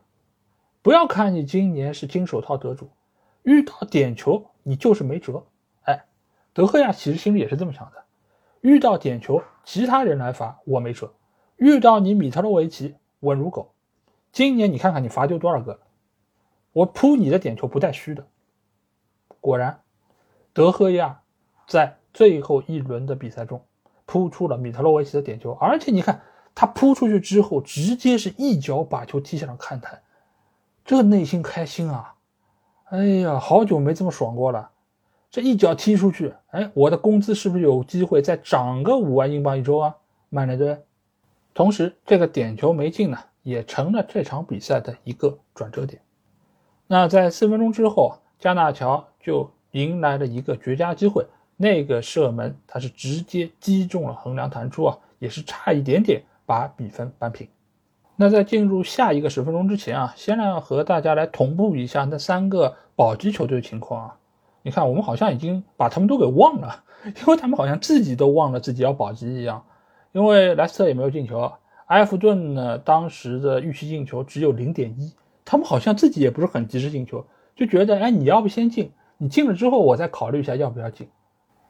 [0.83, 2.91] 不要看你今年是金手套得主，
[3.43, 5.47] 遇到点球你就是没辙。
[5.85, 6.05] 哎，
[6.53, 8.03] 德赫亚其实心里也是这么想的。”
[8.61, 11.09] 遇到点球，其他人来罚我没辙；
[11.57, 13.75] 遇到你米特洛维奇，稳如狗。
[14.33, 15.81] 今年你看看你罚丢多少个？
[16.73, 18.27] 我扑你的点球不带虚的。
[19.41, 19.83] 果然，
[20.55, 21.21] 德赫亚
[21.67, 23.65] 在最后一轮的比赛中
[24.07, 26.23] 扑出了米特洛维奇的点球，而且你看
[26.55, 30.01] 他扑出去之后，直接是一脚把球踢向了看台，
[30.85, 32.15] 这内心开心啊！
[32.91, 34.71] 哎呀，好久没这么爽过了。
[35.31, 39.97] 这一脚踢出去，哎，我的工资是不是有机会再涨个五万英镑一周啊？
[40.29, 40.79] 曼联队。
[41.53, 46.01] 同时，这个点球没进呢，也成了这场比赛的一个转折点。
[46.87, 57.49] 那在四分钟之后，加纳乔就迎来了一个绝佳机会，那个射门他是直接击中了横梁弹出啊，也是差一点点把比分扳平。
[58.17, 64.17] 那在进入下一个十分钟之前啊，先来和大家来同步一下那三个保级球队的情况啊。
[64.63, 69.65] 你看，我们好像已经把他们都给忘了， 因为他们好像自己都忘了自己要保级一样。
[70.13, 71.53] 因为莱斯特也没有进球，
[71.87, 75.13] 埃弗顿呢当时的预期进球只有零点一，
[75.45, 77.27] 他们好像自己也不是很及时进球，
[77.57, 81.09] 就觉得哎，你要不先进，你进了之后我再考虑一下要不要进。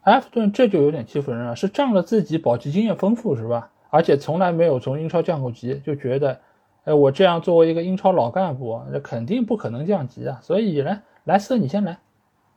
[0.02, 3.70] 埃弗顿这就有点欺负人了，是仗着自己保级经验丰富是吧？
[3.94, 6.40] 而且从来没有从英超降过级，就觉得，
[6.83, 10.40] 哎，我这样作为一个英超老干部，那肯定不可能降级啊！
[10.42, 11.96] 所以呢，莱斯特你先来，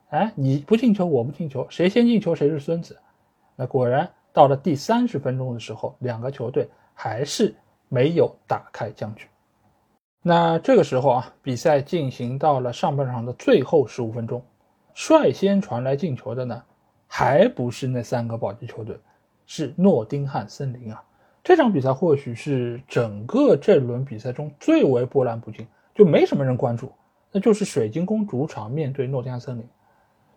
[0.10, 2.98] 哎，你不进球我不进球，谁先进球谁是孙子。
[3.56, 7.54] 那果然到了第三十分钟的时候，两个球队还是
[7.88, 9.28] 没有打开僵局。
[10.24, 14.44] 那这个时候啊，比赛进行到了上半场的最后十五分钟，
[14.96, 16.64] 率先传来进球的呢，
[17.06, 19.00] 还不是那三个保级球队，
[19.46, 21.04] 是诺丁汉森林啊。
[21.48, 26.92] 这场比赛或许是整个这轮比赛中最为波澜不惊，就没什么人关注。
[27.32, 29.66] 那就是水晶宫主场面对诺丁汉森林，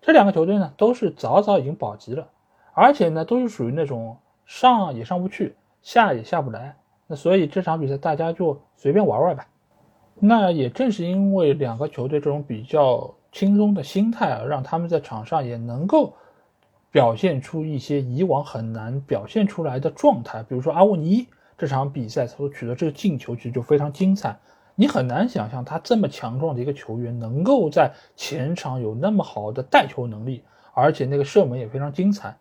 [0.00, 2.28] 这两个球队呢都是早早已经保级了，
[2.74, 6.76] 而且呢都是属于那种上也上不去，下也下不来。
[7.08, 9.48] 那所以这场比赛大家就随便玩玩吧。
[10.14, 16.14] 那也正是因为两个球队这种比较轻松的心态啊，让他们在场上也能够。
[16.92, 21.26] 表现出一些以往很难表现出来的状态，比如说阿沃尼
[21.56, 24.36] 这场比赛所取得这个进球，其实就非常精彩。
[24.74, 32.36] 你很难想象他这么强壮的一个球员，能够在前场有那么好的带球能力，而且那个射门也非常精彩。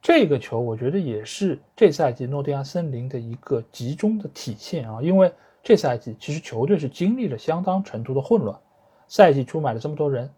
[0.00, 5.32] 这个球我觉得也是这赛季诺丁汉森林的一个集中的体现啊，因为
[5.64, 8.56] 这赛季其实球队是经历了相当程度的混乱，
[9.08, 10.30] 赛季初买了这么多人，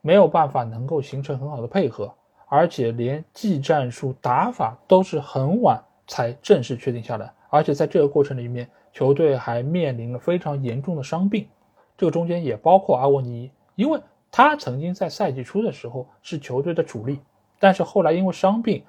[0.00, 2.12] 没有办法能够形成很好的配合。
[2.48, 11.48] 而且连技战术打法都是很晚才正式确定下来，而且在这个过程里面，球队还面临了非常严重的伤病，
[11.98, 17.18] 这个中间也包括阿沃尼，因为他曾经在赛季初的时候是球队的主力，
[17.58, 18.84] 但是后来因为伤病，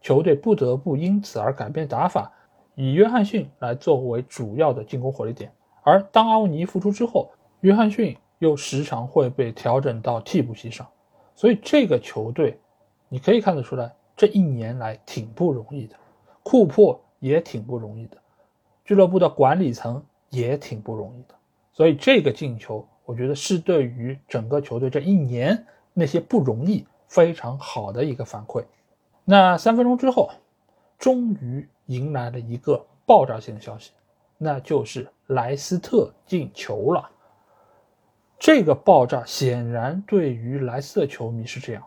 [0.00, 2.30] 球队不得不因此而改变打法，
[2.76, 5.50] 以约翰逊来作为主要的进攻火力点，
[5.82, 7.28] 而当阿沃尼复出之后，
[7.62, 10.86] 约翰逊又时常会被调整到替补席上，
[11.34, 12.56] 所以这个球队。
[13.12, 15.96] 你可以看得出来，这一年来挺不容易的，
[16.44, 18.16] 库珀也挺不容易的，
[18.84, 21.34] 俱乐部的管理层也挺不容易的。
[21.72, 28.64] 所以这个进球，我觉得是对于整个球队这一年那些不容易非常好的一个反馈。
[29.24, 30.30] 那三分钟之后，
[30.96, 33.90] 终于迎来了一个爆炸性的消息，
[34.38, 37.10] 那就是莱斯特进球了。
[38.38, 41.82] 这个爆炸显然对于莱斯特球迷是这样。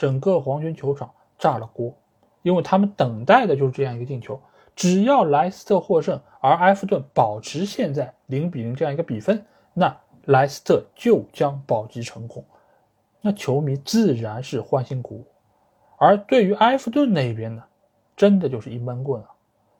[0.00, 1.94] 整个黄泉球场炸了锅，
[2.40, 4.40] 因为他们等待的就是这样一个进球。
[4.74, 12.42] 只要莱斯特获胜，而埃弗顿保持现在零比零这样一个比分，那莱斯特就将保级成功。
[13.20, 15.26] 那球迷自然是欢欣鼓舞。
[15.98, 17.62] 而对于埃弗顿那边呢，
[18.16, 19.28] 真的就是一闷棍啊。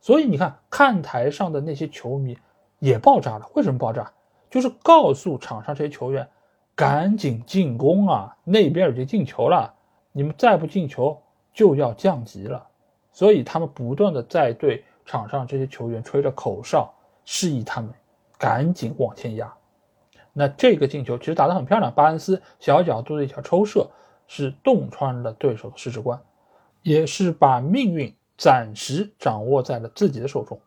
[0.02, 2.36] 所以你看，看台上的那些球迷
[2.78, 3.48] 也爆炸了。
[3.54, 4.12] 为什么爆炸？
[4.50, 6.28] 就是告诉场上这些球员，
[6.74, 8.36] 赶紧进攻啊！
[8.44, 9.76] 那边已经进球了。
[10.12, 11.20] 你们再不进球
[11.52, 12.66] 就要降级了，
[13.12, 16.92] 所以他们不断的在对场上这些球员吹着口哨，
[17.24, 17.90] 示意他们
[18.38, 19.52] 赶紧往前压。
[20.32, 23.88] 那这个进球其实打得很漂亮，巴恩斯小角度的一脚抽射
[24.26, 26.20] 是洞穿了对手的十指关，
[26.82, 30.60] 也是把命运暂时掌握在了自己的手中。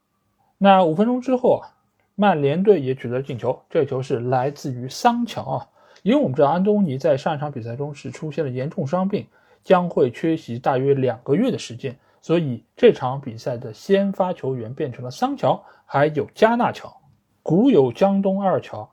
[0.58, 1.72] 那五分钟之后啊，
[2.16, 5.68] 曼联队也取得了进球，这球是来自于桑乔啊。
[6.04, 9.26] 因为我们知道安东尼在上一场比赛中是出现了严重伤病，
[9.64, 16.96] 将会缺席大约两个月的时间，所以这场比赛的先发球员变成了桑乔，还有加纳乔。
[17.42, 18.90] 古有江东二乔，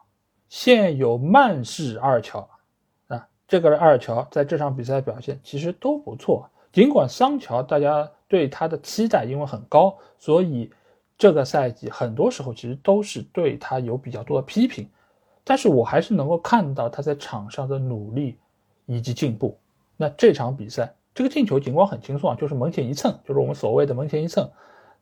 [0.49, 2.49] 现有曼市二乔。
[3.09, 6.49] 啊，这个二乔在这场比赛表现其实都不错。
[6.73, 10.71] 尽管桑乔大家对他的期待因为很高，所以
[11.19, 14.89] 这个赛季很多时候其实都是对他有比较多的批评。
[15.51, 18.39] 但是我还是能够看到他在场上的努力
[18.87, 19.59] 以及进步。
[19.97, 24.49] 那这场比赛这个进球尽管很轻松啊，就是门前一蹭，就是我们所谓的门前一蹭，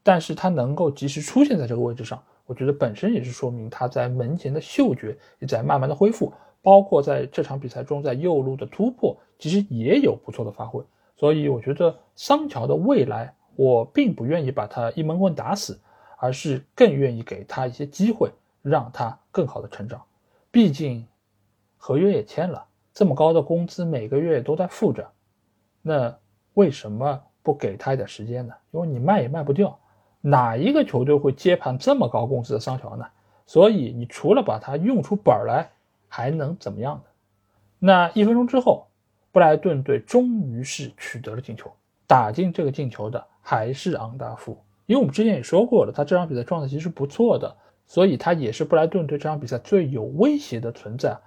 [0.02, 6.32] 但是他能够及时出现在这个位置上，我觉得本身也是说明他在门前的嗅觉也在慢慢的恢复，
[6.62, 10.82] 包括在这场比赛中在右路的突破，其实也有不错的发挥。
[11.18, 15.78] 所以我觉得桑乔的未来，我并不愿意把他一闷棍打死，
[16.16, 18.30] 而是更愿意给他一些机会，
[18.62, 20.00] 让他更好的成长。
[20.50, 21.06] 毕竟，
[21.76, 25.06] 合约也签了，这么高的工资每个月都在付着，
[25.82, 26.16] 那
[26.54, 28.54] 为什么不给他一点时间呢？
[28.70, 29.78] 因为你卖也卖不掉，
[30.20, 33.06] 哪一个球队会接盘这么高工资的桑乔呢？
[33.46, 35.70] 所以你除了把他用出本来，
[36.08, 37.02] 还能怎么样呢？
[37.78, 38.86] 那一分钟之后，
[39.30, 41.70] 布莱顿队终于是取得了进球，
[42.06, 44.58] 打进这个进球的还是昂达夫。
[44.86, 47.54] 因为我们之前也说过了，他这场比赛状态其实不错的，
[47.88, 51.18] 所以他也是布莱顿对这场比赛最有威胁的存在。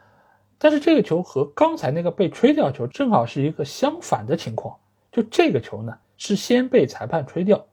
[0.58, 4.78] 但是这个球和刚才那个被吹掉球正好是一个相反的情况，
[5.12, 7.66] 就这个球呢是先被裁判吹掉，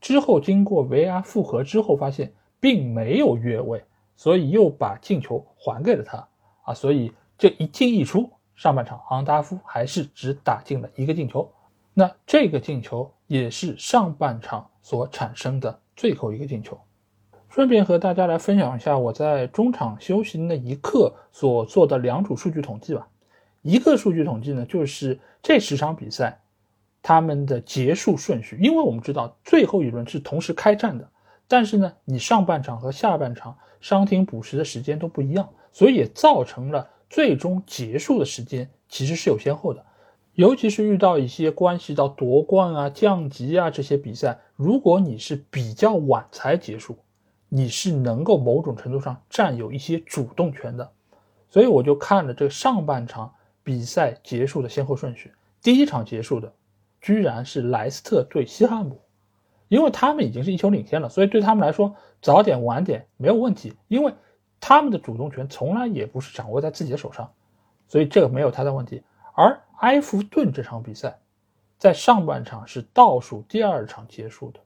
[0.00, 3.84] 之后经过 VR 复核之后发现并没有越位，
[4.16, 6.26] 所以又把进球还给了他
[6.62, 11.52] 啊，所以这一进一出，上半场昂达夫还是只打进了一个进球，
[11.92, 14.66] 那这个进球也是上半场。
[14.82, 16.80] 所产生的最后一个进球，
[17.50, 23.08] 顺便和大家来分享一下我在中场休息那一刻所做的两组数据统计吧。
[23.62, 26.40] 一个数据统计呢，就是这十场比赛
[27.02, 31.10] 他们的结束顺序，因为我们知道最后一轮是同时开战的，
[31.48, 39.84] 但是呢，你上半场和下半场伤停补时的时间都不一样，所以也造成了最终结束的时间其实是有先后的。
[40.34, 46.96] 尤其是遇到一些关系到夺冠啊、降级啊这些比赛，如果你是比较晚才结束，
[47.50, 50.90] 你是能够某种程度上占有一些主动权的。
[51.50, 56.50] 所以我就看了这上半场比赛结束的先后顺序，第一场结束的
[57.00, 59.00] 居然是莱斯特对西汉姆，
[59.68, 64.14] 因为他们已经是一球领先了，所以对他们来说早点晚点没有问题，因为
[64.60, 67.32] 他们的主动权从来也不是掌握在自己的手上，
[67.88, 69.02] 所以这个没有太大问题。
[69.34, 71.18] 而埃弗顿这场比赛，
[71.78, 74.60] 在上半场是倒数第二场结束的，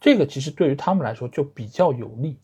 [0.00, 2.38] 这个其实对于他们来说就比较有利。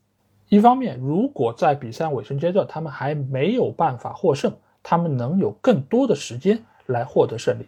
[0.48, 4.52] 一方面，如果在比赛尾声阶段他们还没有办法获胜，
[4.82, 7.64] 他们能有更多的时间来获得胜利；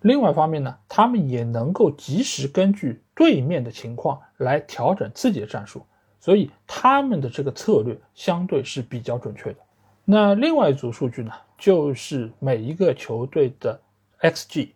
[0.00, 5.82] 另外一方面呢，他们也能够及时根据对面的情况来调整自己的战术，
[6.20, 9.56] 所以他们的这个策略相对是比较准确的。
[10.04, 11.32] 那另外一组数据呢？
[11.58, 13.80] 就是每一个球队的
[14.20, 14.68] xG，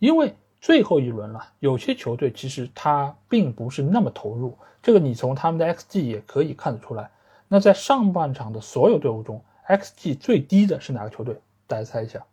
[0.00, 7.10] 因为最后一轮了，有些球队其实他并不是那么投入，这个你从他们的 xG 也可以看得出来。
[7.46, 11.36] 那在上半场的所有队伍中，xG 最低的是哪个球队？
[11.66, 12.24] 大家猜一下，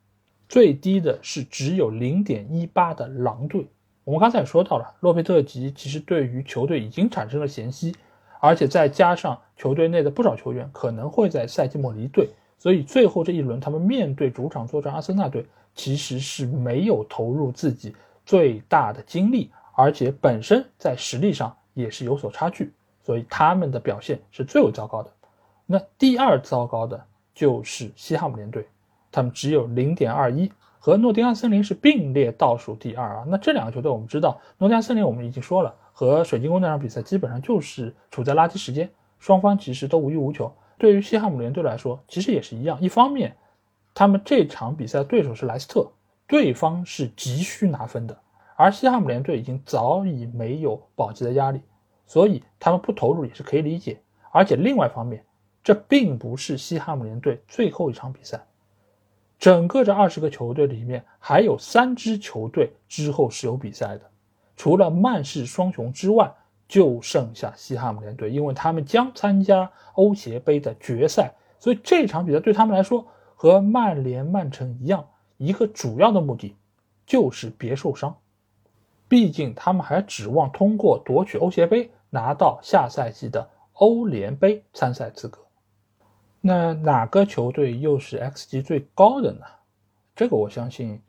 [0.50, 3.68] 最低的是只有零点一八的狼队。
[4.04, 7.96] 我们刚才也说到了，洛佩特吉其实对于球队已经产生了嫌隙，
[8.40, 12.30] 而且再加上球队内的不少球员可能会在赛季末离队。
[12.58, 15.46] 所以最后这一轮，他们面对主场作战阿森纳队，
[15.76, 17.96] 其实是没有投入自己
[18.26, 22.74] 最大的精力，而且本身在实力上也是有所差距，
[23.04, 25.12] 所以他们的表现是最为糟糕的。
[25.66, 28.68] 那第二糟糕的就是西汉姆联队，
[29.12, 33.26] 他们只有零点二一，和诺丁汉森林是并列倒数第二啊。
[33.28, 40.54] 那这两个球队我们知道，诺丁汉森林我们已经说了，和水晶宫那场比赛基本上就是处在垃圾时间，双方其实都无欲无求。
[40.78, 42.80] 对于西汉姆联队来说，其实也是一样。
[42.82, 43.36] 一方面，
[43.94, 45.90] 他们这场比赛对手是莱斯特，
[46.28, 48.18] 对方是急需拿分的，
[48.56, 51.62] 而西汉姆联队已经早已没有保级的压力，
[52.06, 54.00] 所以他们不投入也是可以理解。
[54.32, 55.24] 而且另外一方面，
[55.64, 58.44] 这并不是西汉姆联队最后一场比赛，
[59.40, 64.02] 整个这二十个球队里面还有三支球队之后是有比赛的，
[64.56, 66.34] 除了曼市双雄之外。
[66.68, 73.06] 就剩下西汉姆联队，因为他们将参加欧协杯的决赛，所以这场比赛对他们来说
[73.36, 75.06] 和曼联、曼城一样，
[75.38, 76.56] 一个主要的目的
[77.06, 78.16] 就是别受伤。
[79.08, 85.40] 毕竟他们还指望通过夺取欧协杯拿到下赛季的欧联杯参赛资格。
[86.42, 89.46] 那哪个球队又是 xG 最高的呢？
[90.16, 91.02] 这个我相信，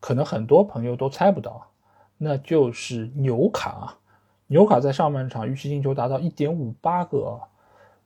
[0.00, 1.70] 可能很多朋友都猜不到，
[2.16, 3.98] 那就是纽卡啊。
[4.46, 7.40] 纽卡在上半场预期进球达到一点五八个，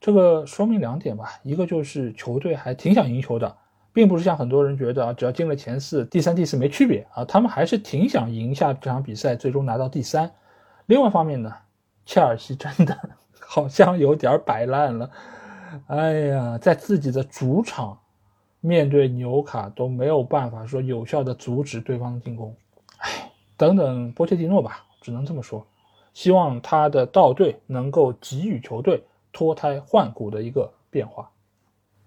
[0.01, 3.57] 这个说明两点吧，一个就是球队还挺想赢球的，
[3.99, 10.33] 并不是像很多人觉得啊，只要进了前四，第三、第四没区别啊，他们还是挺想赢下这场比赛，最终拿到第三。
[10.87, 11.53] 另外一方面呢，
[12.07, 12.97] 切尔西真的
[13.41, 15.11] 好像有点摆烂了，
[15.89, 17.99] 哎呀，在自己的主场
[18.61, 22.55] 面对纽卡都没有办法说有效的阻止对方的进攻，
[22.99, 25.67] 哎，等等波切蒂诺吧，只能这么说。
[26.15, 31.29] 希望他的到队能够给予球队脱胎换骨的一个变化。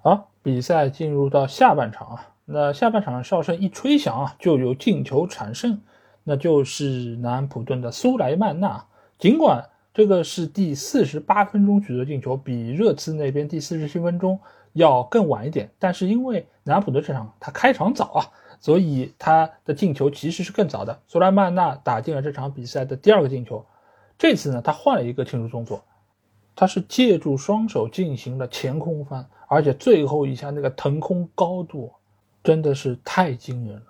[0.01, 5.81] 好，比赛进入到下半场啊，那下半场哨声一吹响啊，就有进球产生，
[6.23, 8.85] 那就是南普顿的苏莱曼纳。
[9.19, 14.39] 尽管这个是第四十八分钟取得进球，比热刺那边第四十七分钟
[14.73, 15.69] 要更晚一点。
[15.77, 18.25] 但是因为南普顿这场他开场早啊，
[18.59, 20.99] 所以他的进球其实是更早的。
[21.07, 23.63] 苏莱曼纳打进了这场比赛的第二个进球。
[24.17, 25.83] 这次呢，他换了一个庆祝动作，
[26.55, 31.91] 他是借助双手进行了前空翻，而且最后一下那个腾空高度
[32.41, 33.85] 真的是太惊人了。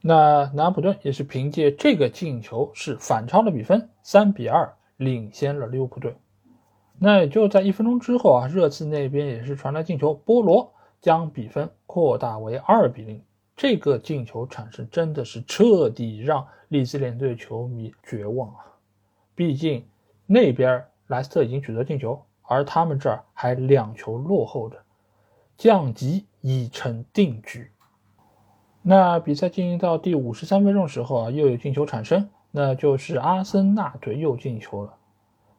[0.00, 6.14] 那南普顿也是凭借这个进球是反超了比分，三比二领先了利物浦队。
[6.96, 13.20] 那也就在一分钟之后啊，热刺那边也是传来进球，波罗将比分扩大为二比零。
[13.56, 18.62] 这个进球产生真的是彻底让利兹联队球迷绝望啊！
[19.34, 19.84] 毕竟
[20.24, 24.76] 那边莱斯特已经取得进球，而他们这儿还两球落后着，
[25.56, 27.70] 降级已成定局。
[28.82, 34.94] 那比赛进行到第五十三分钟时候啊，又有进球产生，那就是阿森纳队又进球了。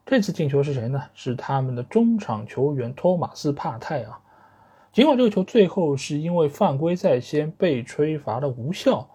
[0.06, 1.02] 这次进球是谁呢？
[1.16, 4.20] 是他们的中场球员托马斯帕泰啊。
[4.94, 9.10] 尽管这个球最后是因为犯规在先被吹罚了无效，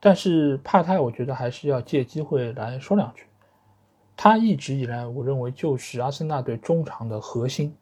[0.00, 3.22] 但是帕泰我觉得还是要借机会来说两句。
[4.16, 7.76] 他一直以来我认为就是阿森纳队中场的核心，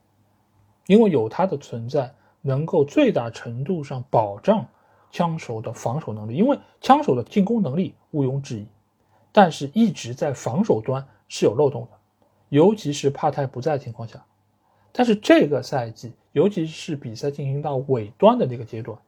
[0.87, 2.15] 因为有他的存在，
[2.45, 4.69] 能够最大程度上保障。
[5.11, 8.67] 枪手的防守能力，因为枪手的进攻能力毋庸置疑，
[9.31, 11.91] 但是一直在防守端是有漏洞的，
[12.49, 14.25] 尤其是帕泰不在情况下。
[14.91, 18.99] 但是这个赛季，尤其是比赛进行到尾端的那个阶段，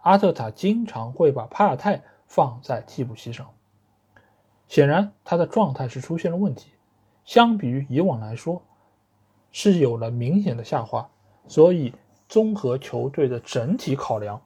[0.00, 3.48] 阿特塔经常会把帕泰放在替补席上，
[4.66, 6.72] 显然他的状态是出现了问题，
[7.24, 8.60] 相比于以往来说，
[9.52, 11.08] 是有了明显的下滑。
[11.46, 11.92] 所以
[12.34, 14.42] 综合球队的整体考量。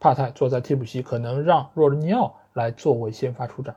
[0.00, 3.76] 帕泰坐在替补席，可能让若尔尼奥来作为先发出战，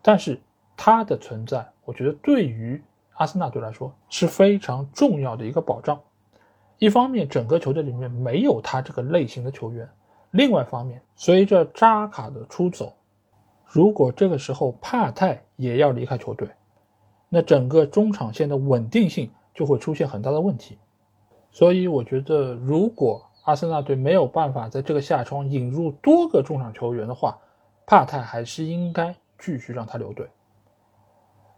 [0.00, 0.40] 但是
[0.78, 2.82] 他的存在，我觉得对于
[3.16, 6.00] 阿森纳队来说是非常重要的一个保障。
[6.78, 9.86] 一方面，整个球队里面没有他这个类型的球员；
[10.30, 12.94] 另外一方面，随着扎卡的出走，
[13.66, 16.48] 如果这个时候帕泰也要离开球队，
[17.28, 20.78] 那整个中场线的稳定性就会出现很大的问题。
[21.52, 27.38] 所以，我觉得如果阿森纳队没有办法在这个夏窗引入多个中场球员的话，
[27.86, 30.28] 帕泰还是应该继续让他留队。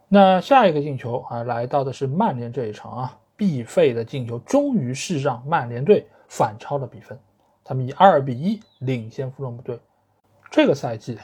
[0.07, 7.19] 那下一个进球啊，来到的是曼联这一场啊，必费的进球终于是让曼联队反超了比分，
[7.63, 9.79] 他们以二比一领先富勒姆队。
[10.49, 11.19] 这个赛季，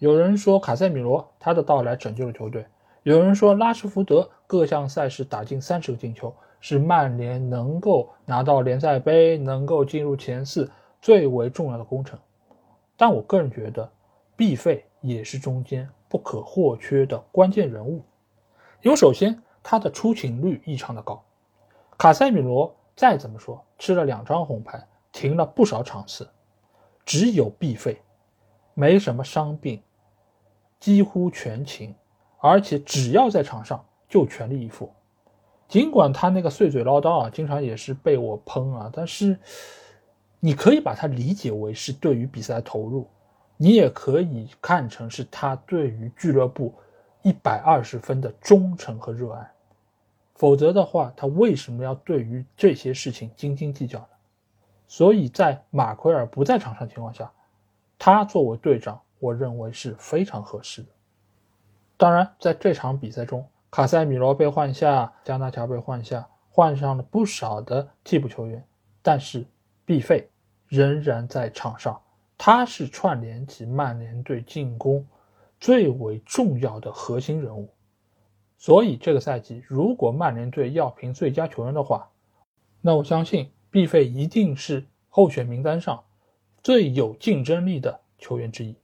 [0.00, 2.66] 有人说卡塞米罗他的到来拯救了球队，
[3.04, 6.34] 有人说拉什福德各项赛事打进三十个进球。
[6.60, 12.18] 是曼联能够拿到联赛杯、能够进入前四最为重要的工程，
[12.96, 13.90] 但我个人觉得
[14.36, 18.04] ，B 费也是中间不可或缺的关键人物，
[18.82, 21.24] 因为首先他的出勤率异常的高，
[21.96, 26.28] 卡塞米罗再怎么说吃了两张红牌，停了不少场次，
[27.06, 28.00] 只有 B 费
[28.74, 29.82] 没什么伤病，
[30.78, 31.94] 几乎全勤，
[32.38, 34.92] 而且只要在场上就全力以赴。
[35.70, 39.38] 尽管他那个碎嘴唠叨啊，经常也是被我喷啊，但是
[40.40, 43.08] 你可以把它理解为是对于比赛投入，
[43.56, 46.74] 你也可以看成是他对于俱乐部
[47.22, 49.48] 一百二十分的忠诚和热爱。
[50.34, 54.06] 否则的话，他为什么要对于这些事情斤斤计较呢？
[54.88, 57.30] 所以在马奎尔不在场上情况下，
[57.96, 60.88] 他作为队长，我认为是非常合适的。
[61.96, 63.46] 当然，在这场比赛中。
[63.70, 68.66] 卡塞米罗被换下，加纳乔被换下，换上了不少的替补球员，
[69.00, 69.46] 但是
[69.84, 70.28] 毕费
[70.66, 72.00] 仍然在场上，
[72.36, 75.06] 他是串联起曼联队进攻
[75.60, 77.72] 最为重要的核心人物。
[78.58, 82.10] 所以这个赛季，如果曼联队要评最佳球员的话，
[82.80, 86.02] 那我相信毕费一定是候选名单上
[86.62, 88.76] 最有竞争力的球员之一。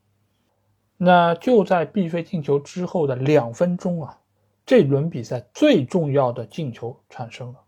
[0.97, 4.21] 那就在毕费进球之后的两分钟啊。
[4.67, 7.61] 这轮比赛最重要的进球产生了，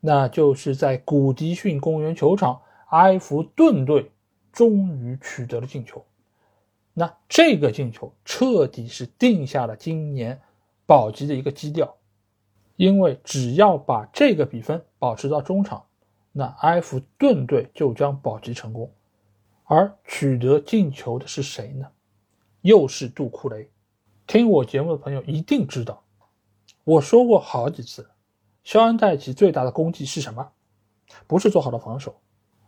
[0.00, 2.60] 那就是在古迪逊公园球场，
[2.90, 4.12] 埃弗顿队
[4.52, 6.04] 终于取得了进球。
[6.92, 10.38] 那这个进球彻底是定下了今年
[10.84, 11.96] 保级的一个基调，
[12.76, 15.86] 因为只要把这个比分保持到中场，
[16.32, 18.92] 那埃弗顿队就将保级成功。
[19.64, 21.86] 而取得进球的是谁呢？
[22.60, 23.70] 又是杜库雷。
[24.26, 26.02] 听我节目的朋友一定知道。
[26.84, 28.08] 我说过好几次，
[28.64, 30.50] 肖恩戴奇最大的功绩是什么？
[31.26, 32.20] 不是做好了防守，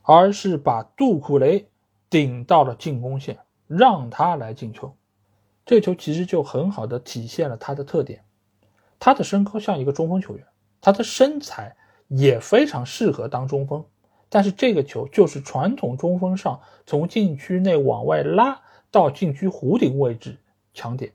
[0.02, 1.68] 而是把杜库雷
[2.10, 4.94] 顶到了进攻线，让他来进球。
[5.64, 8.24] 这球其实就很好的体现了他的特点。
[8.98, 10.46] 他的身高像一个中锋球员，
[10.80, 11.74] 他的身材
[12.08, 13.84] 也非常适合当中锋。
[14.28, 18.60] 但是这个球就是传统中锋上从禁区内往外拉
[18.90, 20.38] 到禁区弧顶位置
[20.74, 21.12] 抢点，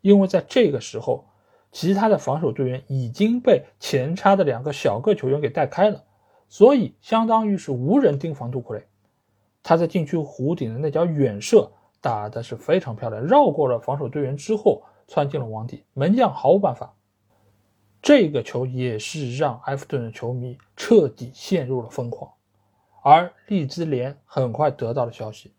[0.00, 1.26] 因为在这个时候，
[1.72, 6.04] 其他的防守队员已经被前插的两个小个球员给带开了，
[6.48, 8.86] 所以相当于是无人盯防杜库雷。
[9.62, 16.94] 他在禁区弧顶的那脚远射打的是非常漂亮，绕过了防守队员之后窜进了网底，门将毫无办法。
[18.02, 22.32] 这个球也是让埃弗顿的球迷彻底陷入了疯狂。
[23.02, 25.52] 而利兹联很快得到了消息，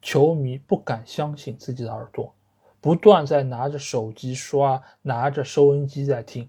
[0.00, 2.34] 球迷不敢相信自己的耳朵，
[2.82, 6.46] 不断在拿着手机刷，拿着收音机在听。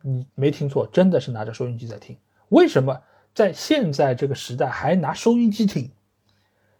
[0.00, 2.16] 你没听错，真的是拿着收音机在听。
[2.48, 3.00] 为什么
[3.32, 5.92] 在现在这个时代还拿收音机听？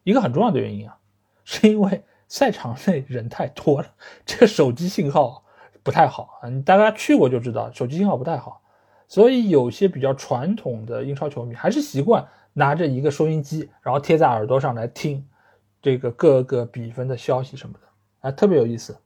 [0.03, 0.99] 一个很重要的原因啊，
[1.45, 3.89] 是因为赛场内人太多了，
[4.27, 5.45] 这个手机信号
[5.85, 6.49] 不太好啊。
[6.49, 8.61] 你大家去过就知道，手机信号不太好，
[9.07, 12.27] 所以有些比较传统的英超球迷还是习惯。
[12.55, 15.27] 拿着一个收音机，然后贴在耳朵上来听
[15.81, 17.87] 这个各个比分的消息什么的，
[18.23, 18.97] 啊，特别有意思。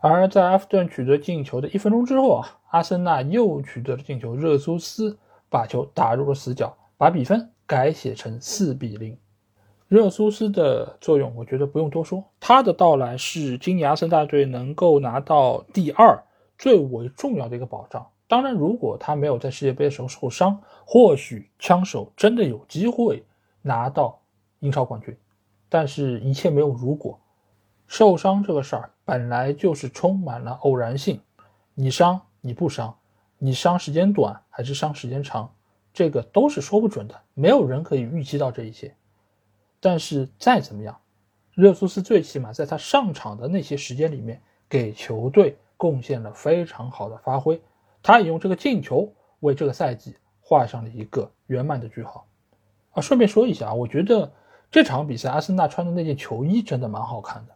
[0.00, 9.16] 而在阿弗顿取得进球的一分钟之后啊，阿森纳又取得了进球，热苏斯把球打入了死角，把比分改写成四比零。
[9.88, 16.22] 热苏斯的作用，我觉得不用多说，他的到来是今年阿森纳队能够拿到第二
[16.58, 18.06] 最为重要的一个保障。
[18.26, 23.24] 当然，如果他没有在世界杯的时候受伤，或许枪手真的有机会
[23.60, 24.20] 拿到
[24.60, 25.16] 英超冠军。
[25.68, 27.19] 但是，一切没有如果。
[27.90, 31.20] 受伤这个事儿本来就是充满了偶然性，
[31.74, 32.96] 你伤你不伤，
[33.36, 35.52] 你伤时间短还是伤时间长，
[35.92, 38.94] 这个都是说不准的，没有人可以预期到这一切。
[39.80, 40.96] 但是再怎么样，
[41.52, 47.60] 热苏斯最起码在他上场的那些时间里面，给球队贡献了非常好的发挥。
[48.04, 52.24] 他也用这个进球为这个赛季画上了一个圆满的句号。
[52.92, 54.30] 啊，顺便说一下啊，我觉得
[54.70, 57.54] 这场比赛阿森纳穿的那件球衣真的蛮好看的。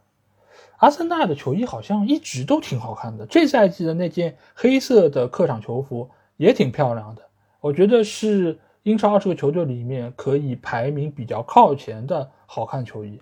[0.85, 6.07] 阿森纳的球衣好像一直都挺好看的，这赛季的那件黑色的客场球服
[6.37, 7.23] 也挺漂亮的。
[7.59, 13.19] 我觉得是英超二十个球队里面可以排名比较靠前的好看球衣，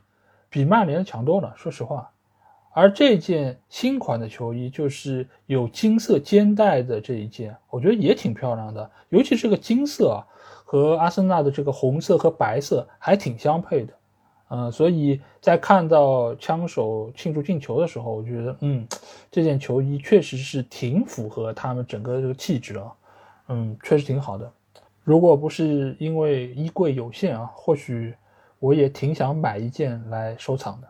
[0.49, 1.53] 比曼联强多了。
[1.55, 2.11] 说实话。
[2.73, 10.27] 而这件新款的球衣就是有金色肩带的这一件，我觉得也挺漂亮的，尤其是个金色啊，
[10.65, 13.93] 和阿森纳的这个红色和白色还挺相配的，
[14.55, 18.87] 嗯，所以在看到枪手庆祝进球的时候，我觉得，嗯，
[19.31, 22.93] 这件球衣确实是挺符合他们整个这个气质啊，
[23.47, 24.51] 嗯，确实挺好的。
[25.03, 28.13] 如果不是因为衣柜有限啊，或许
[28.59, 30.87] 我也挺想买一件来收藏的。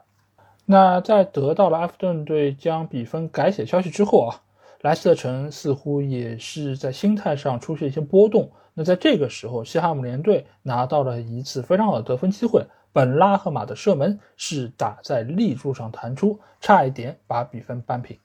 [0.66, 4.36] 那在得到了埃弗顿队将比分改写消息之后啊，
[4.82, 8.52] 莱斯特城似乎也是在心态上出现一些波动。
[8.74, 18.18] 那在这个时候，西汉姆联队拿到了一次非常好的得分机会，本拉赫马的射门是打在立柱上弹出，差一点把比分扳平。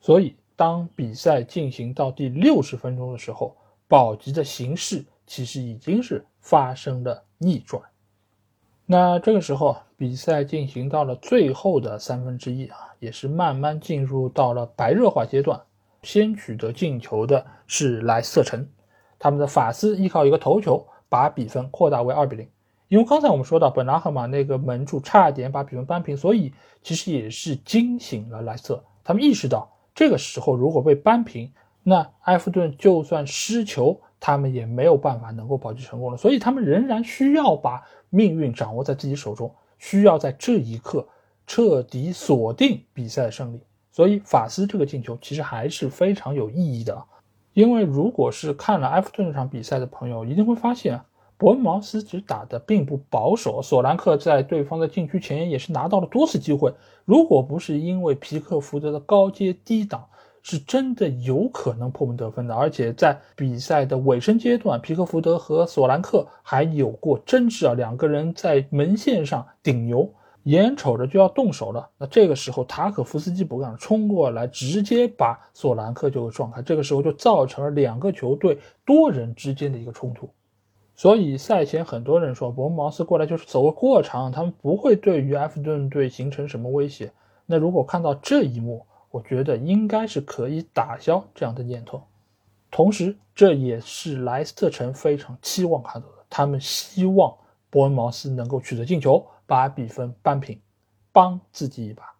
[0.00, 7.80] 所以，当比赛进行到第六十分钟的时候，保级的形势其实已经是发生了逆转。
[8.84, 15.58] 那这个时候，比赛进行到了最后的三分之一啊，也是慢慢进入到了白热化阶段。
[16.02, 18.68] 先取得进球的是莱斯特城，
[19.20, 22.48] 他们的法斯依靠一个头球把比分扩大为二比零。
[22.92, 28.84] 因为刚才我们说到本拉赫马那个门柱差点把比分扳平，所以其实也是惊醒了莱斯特。
[29.02, 31.50] 他们意识到这个时候如果被扳平，
[31.82, 36.18] 那埃弗顿就算失球，他们也没有办法能够保级成功了。
[36.18, 39.50] 所以他们仍然需要把命运掌握在自己手中。
[39.78, 41.08] 需要在这一刻
[41.46, 47.02] 彻底锁定比赛的胜利，所以法斯这个进球其实还是非常有意义的。
[47.54, 51.00] 因为如果是看了埃弗顿这场比赛的朋友，一定会发现
[51.42, 56.72] 伯恩茅斯其实打的并不保守，索兰克在对方的禁区前沿也是拿到了多次机会。
[57.04, 60.06] 如果不是因为皮克福德的高接低挡，
[60.44, 70.08] 是真的有可能破门得分的，而且在比赛的尾声阶段，皮克福德和索兰克还有过争执啊，两个人在门线上顶牛，
[70.44, 71.90] 眼瞅着就要动手了。
[71.98, 80.30] 那这个时候，塔可夫斯基不敢冲过来，直接把索兰克就给撞开，这个时候就造成了两个球队多人之间的一个冲突。
[81.02, 87.10] 所以赛前很多人说，伯恩茅斯过来就是走个过场，他们不会对于埃弗顿队形成什么威胁。
[87.44, 92.04] 那如果看到这一幕，我觉得应该是可以打消这样的念头，
[92.70, 96.14] 同时这也是莱斯特城非常期望看到的。
[96.30, 97.36] 他们希望
[97.68, 100.56] 伯恩茅斯能够取得进球，把比分扳平，
[101.10, 102.11] 帮自己一把。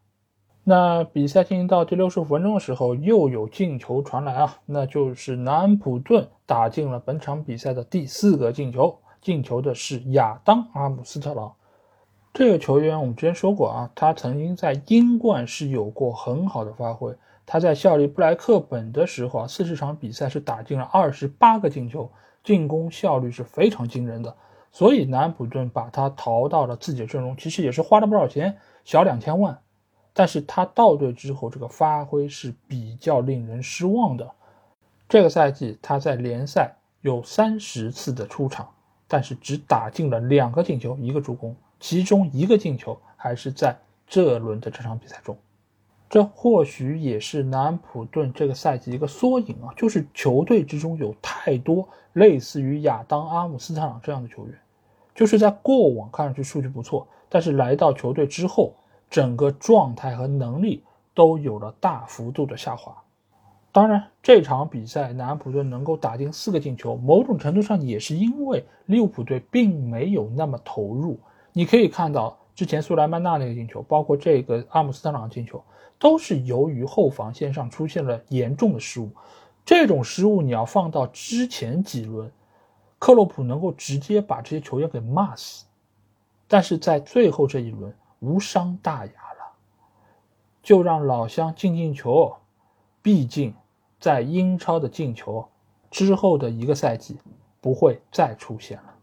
[0.64, 11.52] 那比赛进行到第六十五分钟的时候，又有进球传来啊，那就是南安普顿打进了本场比赛的第四个进球，进球的是亚当阿姆斯特朗。
[12.32, 17.12] 这个球员我们之前说过啊，他曾经在英冠是有过很好的发挥。
[17.44, 22.08] 他在效力布莱克本的时候啊，四十场比赛是打进了二十八个进球，
[22.44, 24.32] 进攻效率是非常惊人的。
[24.70, 29.58] 所以南安普顿把他淘到了自己的阵容，其实也是花了不少钱，小两千万。
[30.14, 34.30] 但是他到队之后，这个发挥是比较令人失望的。
[35.08, 38.68] 这个赛季他在联赛有三十次的出场，
[39.08, 43.74] 但是只打进了两个进球，一个助攻，其中一个进球还是在
[44.06, 45.34] 这轮的这场比赛中。
[46.10, 54.54] 这或许也是南安普顿这个赛季一个缩影啊，就是球队之中有太多类似于亚当阿姆斯特朗这样的球员，
[55.14, 58.74] 就是在过往看上去数据不错，但是来到球队之后。
[59.12, 60.82] 整个状态和能力
[61.12, 62.96] 都有了大幅度的下滑。
[63.70, 71.20] 当然，这场比赛南安普顿能够打进四个进球，某种程度上也是因为利物浦队并没有那么投入。
[71.52, 75.62] 你可以看到，之前苏莱曼纳那个进球，包括这个阿姆斯特朗进球，
[75.98, 79.10] 都是由于后防线上出现了严重的失误。
[79.62, 82.32] 这种失误你要放到之前几轮，
[82.98, 85.66] 克洛普能够直接把这些球员给骂死，
[86.48, 87.94] 但是在最后这一轮。
[88.23, 89.53] 无伤大雅了，
[90.62, 92.37] 就让老乡进进球。
[93.03, 93.53] 毕竟，
[93.99, 95.45] 在英超的进球
[95.91, 97.18] 之后的一个赛季
[97.61, 98.95] 不会再出现了。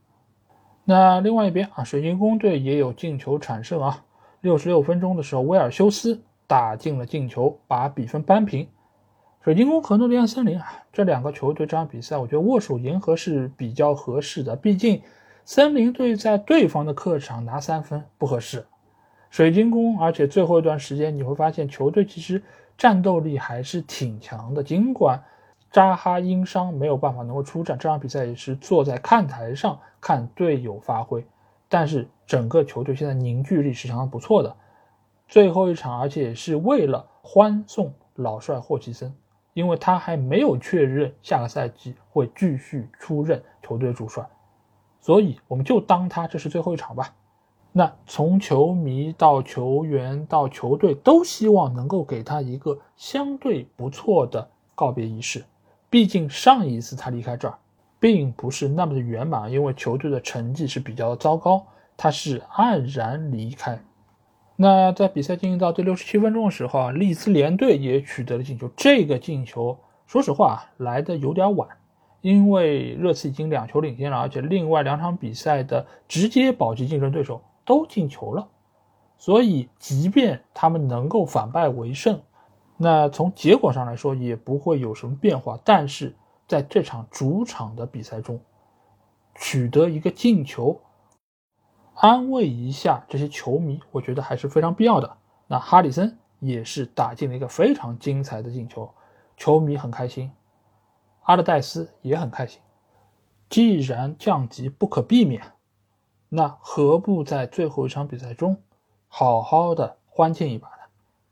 [0.85, 4.05] 那另外一边啊，水晶宫队也有进球产生啊。
[4.39, 8.69] 六十六分钟的时候，威尔修斯打进了进球，把比分扳平。
[9.43, 14.55] 水晶宫和诺丁汉森林啊，这两个球队这场比赛，我觉得握手言和是比较合适的。
[14.55, 15.01] 毕竟，
[15.43, 18.65] 森林队在对方的客场拿三分不合适。
[19.29, 22.41] 水晶宫，而且最后一段时间你会发现球队其实
[22.77, 24.63] 战斗力还是挺强的。
[24.63, 25.23] 尽管
[25.71, 31.23] 扎哈因伤没有办法能够出战，这场比赛也是坐在看台上看队友发挥，
[31.67, 34.55] 但是整个球队现在凝聚力是相当不错的。
[35.27, 39.13] 最后一场，而且也是为了欢送老帅霍奇森，
[39.53, 44.27] 因为他还没有确认下个赛季会继续出任球队主帅，
[44.99, 47.13] 所以我们就当他这是最后一场吧。
[47.79, 55.45] 那从球迷到球员到球队都希望能够给他一个相对不错的告别仪式，
[55.89, 57.57] 毕竟上一次他离开这儿，
[57.97, 61.65] 并不是那么的圆满，因为球队的成绩是比较糟糕，
[61.95, 63.79] 他是黯然离开。
[64.57, 71.69] 那在比赛进行到第六十七分钟的时候啊，利兹联队也取得了进球，这个进球说实话来的有点晚，
[72.19, 77.41] 因为热刺已经两球领先了，而且另外两场比赛的直接保级竞争对手。
[77.69, 78.49] 都进球了，
[79.19, 82.19] 所以即便他们能够反败为胜，
[82.77, 85.59] 那从结果上来说也不会有什么变化。
[85.63, 86.15] 但是
[86.47, 88.41] 在这场主场的比赛中，
[89.35, 90.81] 取得一个进球，
[91.93, 95.17] 安慰一下这些球迷，我觉得还是非常必要的。
[95.45, 98.91] 那哈里森也是打进了一个非常精彩的进球，
[99.37, 100.31] 球迷很开心，
[101.21, 102.59] 阿德戴斯也很开心。
[103.47, 105.58] 既然降级不可避免。
[106.29, 108.57] 那何不在最后一场比赛中，
[109.07, 110.73] 好好的欢庆一把呢？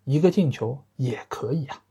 [0.06, 1.84] 一个进球也可以啊。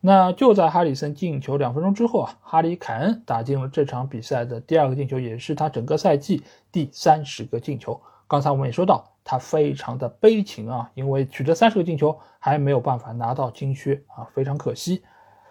[0.00, 8.00] 那就在哈里森进球两分钟之后啊，哈里凯恩打进了这场比赛的第二个进球，也是他整个赛季第三十个进球。
[8.26, 15.02] 刚才我们也说到，他非常的悲情啊，因为取得三十个进球还没有办法拿到金靴啊，非常可惜。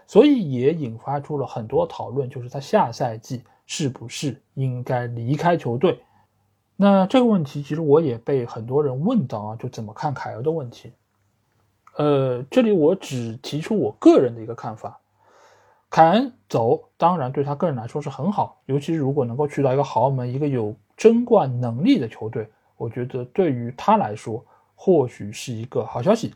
[0.06, 6.00] 所以也引发出了很多讨论，就是他下赛季是不是应该离开球队？
[6.76, 10.92] 那这个问题其实我也被很多人问到啊，就怎么看凯尔的问题？
[11.98, 15.00] 呃，这里我只提出我个人的一个看法。
[15.90, 24.44] 凯恩走，当然对他个人来说是很好，尤其是如果能够去到一个豪门、一个有争冠能力的球队，我觉得对于他来说
[24.74, 26.34] 或许是一个好消息。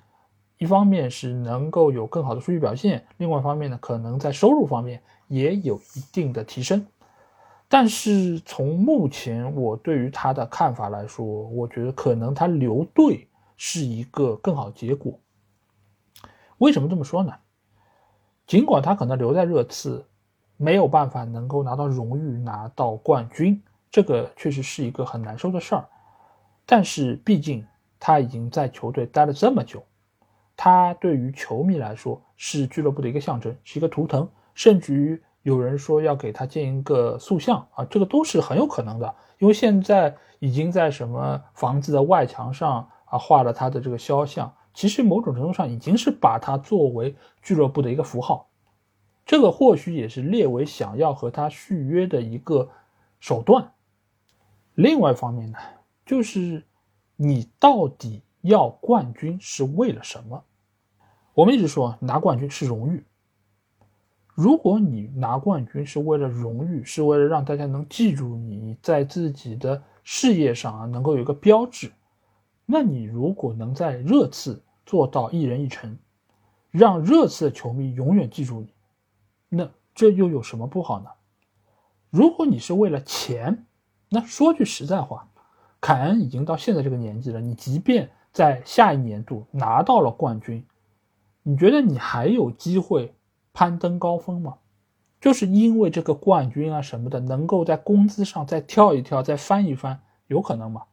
[0.59, 6.85] 一方面是能够有更好的数据表现，另外一方面呢，可能在收入方面也有一定的提升。
[7.69, 15.19] 但是从目前我对于他的看法来说，我觉得可能他留队是一个更好结果。
[16.59, 17.33] 为什么这么说呢？
[18.45, 20.07] 尽管他可能留在热刺
[20.55, 23.61] 没有办法能够拿到荣誉、拿到冠军，
[23.91, 25.89] 这个确实是一个很难受的事儿。
[26.65, 27.67] 但是毕竟
[27.99, 29.83] 他已经在球队待了这么久，
[30.55, 35.21] 他对于球迷来说是俱乐部的一个象征，是一个图腾，甚至于。
[35.47, 48.49] 有人说要给他建一个塑像啊，这个都是很有可能的，因为现在已经在什么房子的外墙上啊画了他的这个肖像，其实某种程度上已经是把他作为俱乐部的一个符号。
[49.25, 52.69] 这个或许也是列维想要和他续约的一个
[53.21, 53.71] 手段。
[54.73, 55.57] 另外一方面呢，
[56.05, 56.65] 就是
[57.15, 60.43] 你到底要冠军是为了什么？
[61.33, 63.05] 我们一直说拿冠军是荣誉。
[64.37, 71.91] 如果你拿冠军是为了荣誉，是为了让大家能记住你在自己的事业上啊能够有一个标志，
[72.63, 75.97] 那你如果能在热刺做到一人一城，
[76.69, 78.67] 让热刺的球迷永远记住你。
[79.49, 81.09] 那这又有什么不好呢？
[82.11, 83.65] 如果你是为了钱，
[84.07, 85.27] 那说句实在话，
[85.81, 90.63] 凯恩已经到现在这个年纪了，你即便在下一年度拿到了冠军，
[91.41, 93.15] 你觉得你还有机会
[93.57, 94.59] 攀登高峰嘛？
[95.19, 100.83] 就是因为这个冠军啊什么的，能够在工资上再跳一跳，再翻一翻，有可能吗？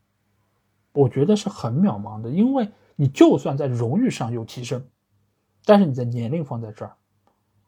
[0.95, 4.83] 我觉得是很渺茫的，因为你就算在荣誉上有提升，
[5.67, 6.97] 但是你的年龄放在这儿。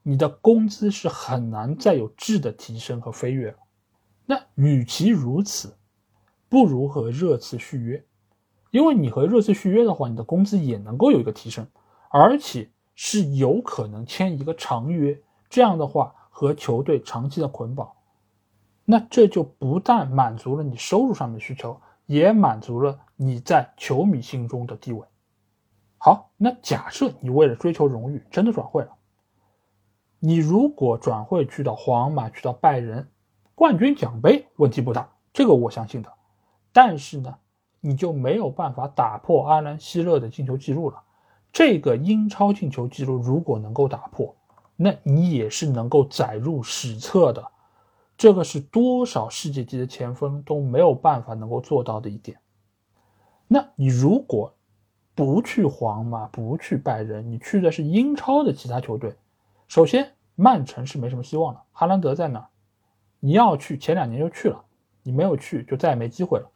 [0.03, 3.55] 你的工资是很难再有质的提升和飞跃。
[4.25, 5.77] 那与其如此，
[6.49, 8.03] 不如和热刺续约，
[8.71, 11.67] 因为你和热刺续约的话，你的工资也能够有一个提升，
[12.09, 15.17] 而且是有可能签一个长约。
[15.49, 17.93] 这样的话，和球队长期的捆绑，
[18.85, 25.07] 那这就不但满足了你收入上的需求，也满足了你在球迷心中的地位。
[25.99, 28.91] 好，那假设你为了追求荣誉，真的转会了。
[30.19, 33.09] 你如果转会去到皇马，去到拜仁，
[33.55, 36.13] 冠军奖杯问题不大，这个我相信的。
[36.73, 37.39] 但是呢，
[37.81, 41.03] 你就没有办法打破阿兰·希勒的进球记录了。
[41.57, 44.37] 这个英超进球记录如果能够打破，
[44.77, 47.43] 那你也是能够载入史册的。
[48.15, 52.39] 这个是多少世界级的前锋都没有办法能够做到的一点。
[53.49, 54.53] 那你如果
[55.15, 59.17] 不去皇马，不去拜仁，你去的是英超的其他球队。
[59.67, 61.63] 首先，曼城是没什么希望的。
[61.73, 62.47] 哈兰德在哪？
[63.19, 64.63] 你要去，前两年就去了，
[65.03, 66.51] 你没有去，就再也没机会了。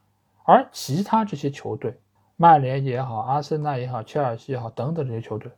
[0.44, 1.98] 而其他这些球队，
[2.42, 5.52] 曼联也好，阿森纳也好，切尔西也好，等等这些球队，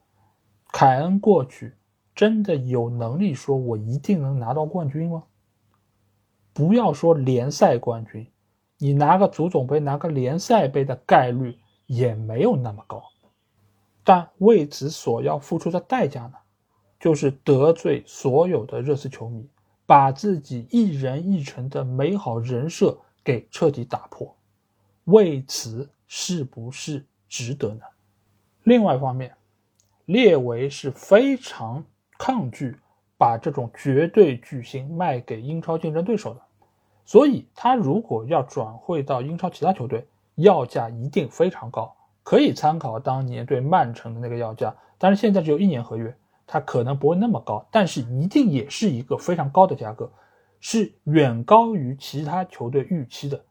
[0.73, 1.77] 凯恩过去
[2.13, 5.23] 真的有能力说我一定能拿到冠军吗？
[6.53, 8.27] 不要说联赛冠军，
[8.79, 11.57] 你拿个足总杯、拿个联赛杯的概率
[11.87, 13.01] 也没有那么高。
[14.03, 16.35] 但为此所要付出的代价呢？
[16.99, 19.49] 就是得罪所有的热刺球迷，
[19.87, 24.37] 把自己一人一城的美好人设给彻底打破，
[25.05, 27.81] 为此是不是值得呢？
[28.65, 29.35] 另外一方面，
[30.05, 31.83] 列维是非常
[32.19, 32.77] 抗拒
[33.17, 36.43] 把这种绝对巨星卖给英超竞争对手的，
[37.07, 46.15] 所以他如果要转会到英超其他球队，要价一定非常高，可以参考当年对曼城的那个要价，但是现在只有一年合约。
[46.47, 50.13] 它可能不会那么高，但是一定也是一个非常高的价格，
[50.61, 53.43] 是远高于其他球队预期的，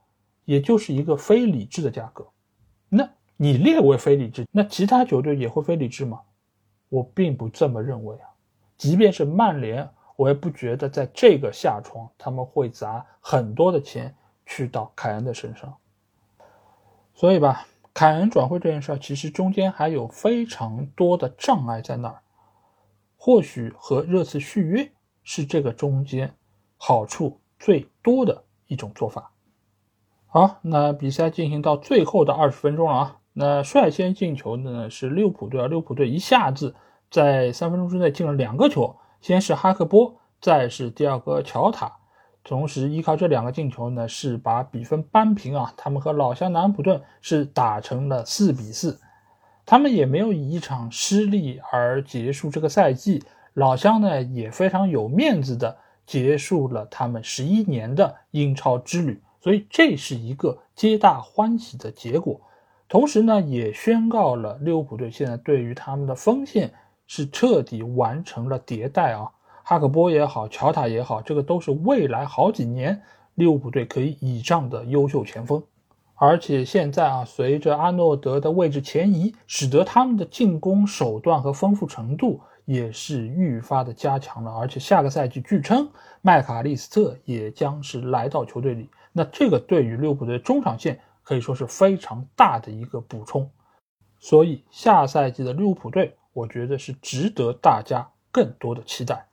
[0.45, 2.27] 也就是一个非理智的价格。
[2.93, 6.19] 那你列为非理智，那其他球队也会非理智吗？
[6.89, 8.27] 我并不这么认为啊。
[8.77, 14.13] 即便是曼联，我也不觉得在这个下窗他们会砸很多的钱
[14.45, 15.73] 去到凯恩的身上。
[17.13, 22.21] 所以吧，凯恩转会这件事儿其实中间还有非常多的障碍在那儿。
[23.15, 24.91] 或许和热刺续约
[25.23, 26.33] 是这个中间
[26.75, 29.31] 好处最多的一种做法。
[30.33, 33.17] 好，那比赛进行到最后的二十分钟了啊！
[33.33, 36.73] 那率先进球的呢是利物浦队啊，利物浦队一下子
[37.09, 41.97] 在三分钟之内进了两个球，先是哈克波，再是第二个乔塔，
[42.45, 49.01] 同时依靠这两个进球呢是把比分扳平啊，他们和老乡南普顿是打成了四比四。
[49.65, 53.21] 他们也没有以一场失利而结束这个赛季，
[53.53, 62.39] 老乡呢也非常有面子的结束了他们十一年的英超之旅，所以这是一个皆大欢喜的结果。
[62.87, 66.73] 同时呢，也宣告了利物浦队现在对于他们的锋线
[67.07, 69.31] 是彻底完成了迭代啊，
[69.63, 73.01] 哈克波也好，乔塔也好，这个都是未来好几年
[73.35, 75.63] 利物浦队可以倚仗的优秀前锋。
[76.15, 84.51] 而且现在啊，随着阿诺德的位置前移，使得他们的进攻手段和丰富程度也是愈发的加强了。
[84.51, 85.89] 而且下个赛季据称
[86.21, 93.49] 麦卡利斯特也将是来到球队里，那这个对于利物浦的中场线可以说是非常大的一个补充。
[94.19, 99.27] 所以下赛季的利物浦队，我觉得是值得大家更多的期待。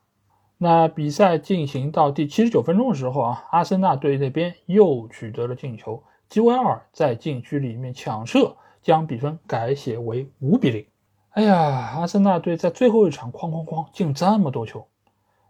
[0.57, 6.03] 那比赛进行到第七十九分钟的时候啊，阿森纳队那边又取得了进球。
[6.27, 10.85] 基维尔在禁区里面抢射，将比分改写为五比零。
[11.31, 11.55] 哎呀，
[11.97, 14.87] 阿森纳队在最后一场哐哐哐进这么多球，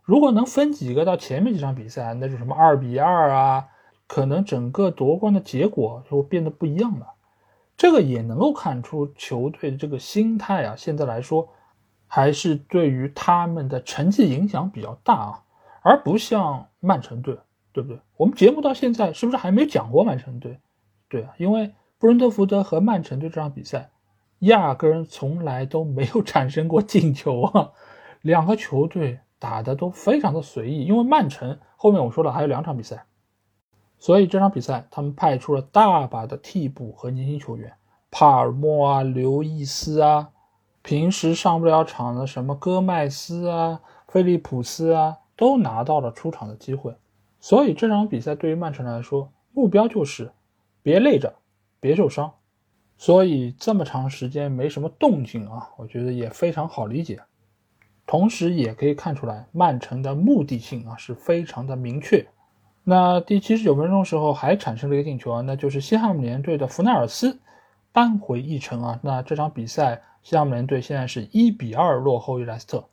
[0.03, 3.67] 如果能分几个到前面几场比赛，那就什么二比二啊，
[4.09, 7.13] 可能整个夺冠的结果就变得不一样了。
[7.77, 11.47] 这个也能够看出球队的这个心态啊，现在来说
[12.07, 15.43] 还是对于他们的成绩影响比较大啊，
[15.83, 17.37] 而不像曼城队，
[17.71, 17.99] 对不对？
[18.17, 20.59] 我们节目到现在是不是还没讲过曼城队？
[21.07, 23.91] 对啊，因为布伦特福德和曼城队这场比赛。
[24.43, 27.71] 压根从来都没有产生过进球啊！
[28.21, 33.03] 两个球队打的都非常的随意，因为曼城后面我说了还有两场比赛，
[33.99, 37.73] 所以这场比赛他们派出了大把的替补和年轻球员，
[38.09, 40.29] 帕尔默啊、刘易斯啊，
[40.81, 46.95] 平时上不了场的什么戈麦斯啊、菲利普斯啊，都拿到了出场的机会。
[47.41, 50.31] 所以这场比赛对于曼城来说，目标就是
[50.81, 51.33] 别累着，
[51.79, 52.31] 别受伤。
[52.97, 57.21] 所以这么长时间没什么动静啊，我觉得也非常好理解。
[58.05, 62.25] 同时也可以看出来，曼城的目的性啊是非常的明确。
[62.83, 67.39] 那第七十九分钟时候还产生了一个进球啊，那就是西汉姆联队的弗奈尔斯
[67.91, 68.99] 扳回一城啊。
[69.03, 72.83] 那这场比赛西汉姆联队现在是一比二落后于莱斯特。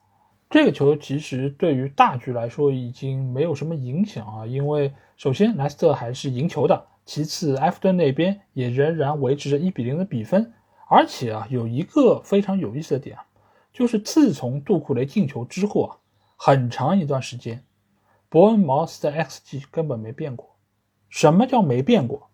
[0.51, 6.87] 这个球其实对于大局来说已经没有什么影响啊，因为首先莱斯特还是赢球的。
[7.05, 10.53] 其次，埃弗顿那边也仍然维持着一比零的比分，
[10.89, 13.25] 而且啊，有一个非常有意思的点啊，
[13.73, 15.97] 就是自从杜库雷进球之后啊，
[16.37, 17.63] 很长一段时间，
[18.29, 20.57] 伯恩茅斯的 xG 根本没变过。
[21.09, 22.29] 什么叫没变过？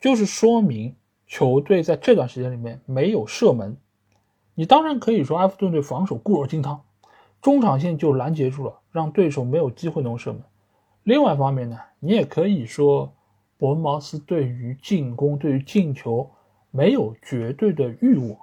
[0.00, 3.76] 就是说明球队在这段时间里面没有射门。
[4.54, 6.82] 你当然可以说埃弗顿队防守固若金汤，
[7.40, 10.42] 中场线就拦截住了，让对手没有机会能射门。
[11.02, 13.12] 另外一方面呢，你也可以说。
[13.60, 16.30] 伯恩茅斯对于进攻、对于进球
[16.70, 18.38] 没有绝对的欲望，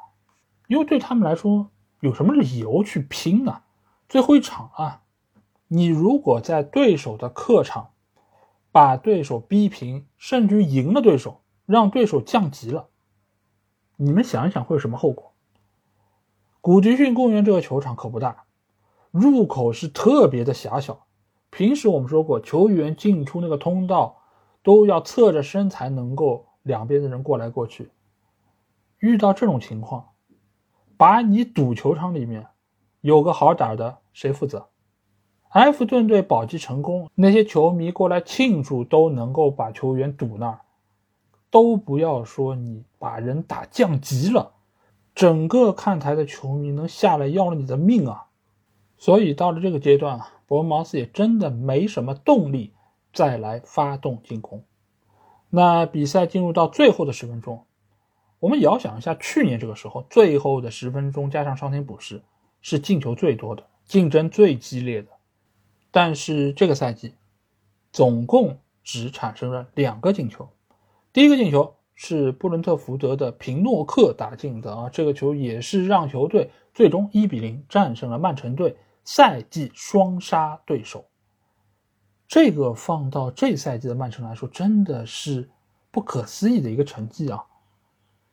[0.67, 1.71] 因为对他们来说，
[2.01, 3.63] 有什么理由去拼呢？
[4.07, 5.01] 最后一场啊，
[5.67, 7.91] 你如果在对手的客场
[8.71, 12.89] 把对手逼平，甚至于赢了对手，让对手降级了，
[13.95, 15.33] 你们想一想会有什么后果？
[16.61, 18.45] 古迪逊公园这个球场可不大，
[19.11, 21.07] 入口是特别的狭小，
[21.49, 24.15] 平时我们说过，球员进出那个通道。
[24.63, 27.89] 都要侧着身才能够两边的人过来过去。
[28.99, 30.09] 遇到这种情况，
[30.97, 32.47] 把你堵球场里面，
[32.99, 34.67] 有个好点的谁负责？
[35.57, 40.61] 埃弗顿队保级成功，那些球迷过来庆祝都能够把球员堵那儿，
[41.49, 44.51] 都不要说你把人打降级了，
[45.15, 48.27] 整个看台的球迷能下来要了你的命啊！
[48.97, 52.73] 所以到了这个阶段啊，伯恩茅斯也真的没什么动力。
[53.13, 54.63] 再来发动进攻，
[55.49, 57.63] 那比赛进入到最后的十分钟，
[58.39, 62.21] 我们遥想一下，去年这个时候，最后的十分钟加上伤停补时，
[62.61, 65.07] 是进球最多的，竞争最激烈的。
[65.97, 67.15] 但是这个赛季，
[67.91, 70.47] 总共只产生了两个进球。
[71.11, 81.03] 第一个进球是布伦特福德的平诺克打进的啊，这个球也是让球队最终一比零战胜了曼城队，赛季双杀对手。
[82.27, 85.49] 这个放到这赛季的曼城来说，真的是
[85.89, 87.43] 不可思议的一个成绩啊！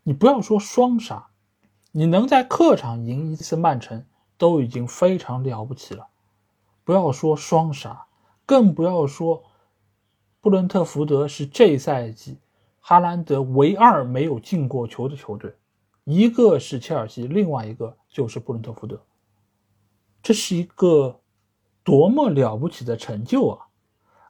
[0.03, 1.29] 你不要说双杀，
[1.93, 4.05] 你能在客场赢一次曼城
[4.37, 6.09] 都已经非常了不起了。
[6.85, 8.07] 不要说双杀，
[8.47, 9.43] 更不要说
[10.41, 12.39] 布伦特福德是这赛季
[12.81, 15.55] 哈兰德唯二没有进过球的球队，
[16.05, 19.01] 一个是切尔西，另外一个就是布伦特福德。
[20.23, 21.21] 这是一个
[21.83, 23.67] 多么了不起的成就啊！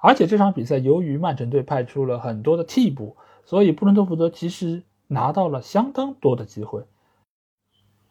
[0.00, 6.84] 而且这场比赛，由于曼城队派出了很多的替补，所以布伦特福德其实拿到了相当多的机会，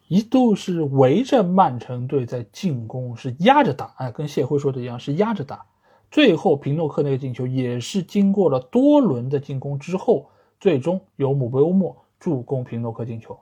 [0.07, 3.93] 一度是围着曼城队在进攻，是压着打。
[3.97, 5.65] 哎，跟谢辉说的一样，是压着打。
[6.11, 10.29] 最后平诺克那个进球也是经过了多轮的进攻之后，
[10.59, 13.39] 最终由姆贝乌莫助攻平诺克进球。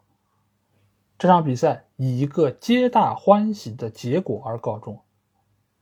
[1.18, 5.00] 这场比赛以一个皆大欢喜的结果而告终。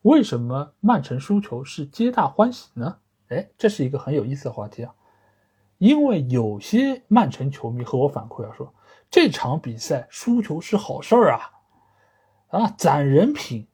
[0.01, 2.97] 为什么曼城输球是皆大欢喜呢？
[3.27, 4.93] 哎，这是一个很有意思的话题啊。
[5.77, 8.73] 因为有些曼城球迷和我反馈啊，说
[9.11, 11.51] 这场比赛输球是好事儿啊，
[12.49, 13.67] 啊攒人品，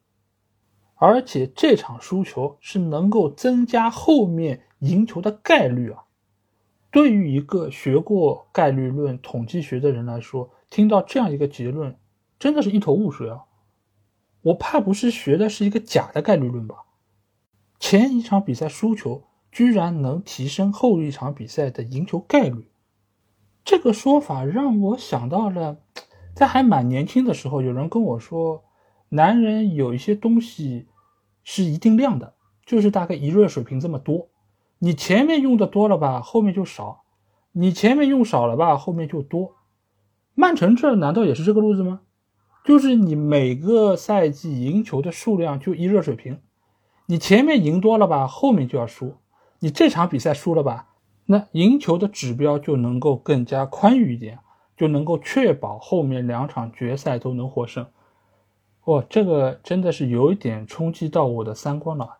[0.95, 6.03] 而且这场输球是能够增加后面赢球的概率啊。
[6.89, 11.97] 对于一个学过概率论、统计学的人来说，听到这样一个结论，
[12.39, 13.41] 真的是一头雾水啊。
[14.43, 16.85] 我怕不是学的是一个假的概率论吧？
[17.77, 22.69] 前一场比赛输球居然能提升后一场比赛的赢球概率，
[23.65, 25.77] 这个说法让我想到了
[26.35, 28.63] 在还蛮年轻的时候，有人跟我说，
[29.09, 30.87] 男人有一些东西
[31.43, 34.29] 是一定量的，就是大概一热水瓶这么多。
[34.77, 37.05] 你前面用的多了吧，后面就少；
[37.53, 39.55] 你前面用少了吧，后面就多。
[40.35, 42.01] 曼城这难道也是这个路子吗？
[42.63, 46.39] 就是你每个赛季赢球的数量就一热水瓶，
[47.07, 49.15] 你前面赢多了吧，后面就要输。
[49.59, 50.89] 你这场比赛输了吧，
[51.25, 54.39] 那赢球的指标就能够更加宽裕一点。
[54.77, 57.85] 就能够确保后面两场决赛都能获胜，
[58.83, 62.17] 哇，这个真的是有一点冲击到我的三观了。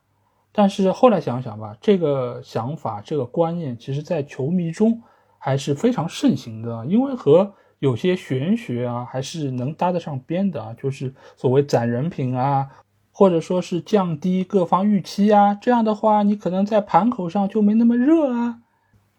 [0.54, 5.04] 但是后来想想吧，这个想法、这个观念，其实在球迷中
[5.38, 12.70] 还是非常盛行的，因为和有些玄学啊还是能搭得上边的啊，就是所谓攒人品啊，
[13.12, 18.62] 或者说是降低各方预期啊，这样的话，你可能在盘口上就没那么热啊。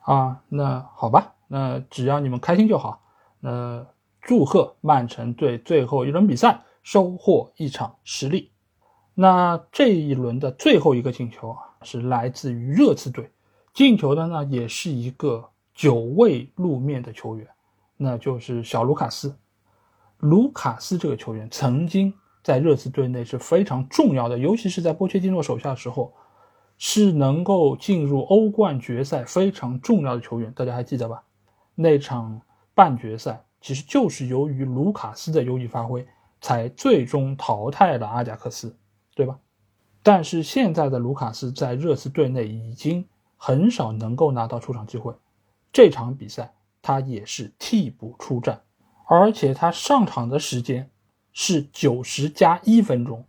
[0.07, 3.03] 啊，那好吧，那只要你们开心就好。
[3.41, 3.85] 那，
[4.21, 8.53] 祝贺曼城队最后一轮比赛收获一场失利。
[9.15, 13.33] 那这一轮的最后一个进球啊，是来自于热刺队，
[13.75, 17.49] 进球的呢也是一个久未露面的球员，
[17.97, 19.37] 那就是小卢卡斯。
[20.19, 26.15] 卢卡斯这个球员曾经在热刺队内是非常重要的，尤其是在波切蒂诺手下的时候，
[26.79, 30.53] 是能够进入欧冠决赛非常重要的球员。
[30.53, 31.23] 大家还记得吧？
[31.75, 32.41] 那场。
[32.77, 36.07] 半决赛其实就是由于卢卡斯的优异发挥，
[36.43, 38.77] 才最终淘汰了阿贾克斯，
[39.15, 39.39] 对吧？
[40.03, 43.09] 但是现在的卢卡斯在热刺队内已经
[43.39, 45.15] 很少能够拿到出场机会，
[45.73, 46.53] 这场比赛
[46.83, 48.61] 他也是替补出战，
[49.09, 50.91] 而且他上场的时间
[51.33, 53.25] 是九十加一分钟，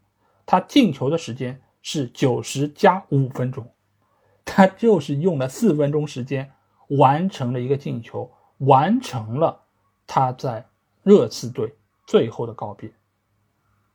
[0.46, 3.66] 他进球的时间是九十加五分钟，
[4.44, 6.52] 他就是用了四分钟时间
[6.90, 8.30] 完成了一个进球。
[8.58, 9.62] 完成了
[10.06, 10.68] 他在
[11.02, 11.74] 热刺队
[12.06, 12.92] 最后的告别。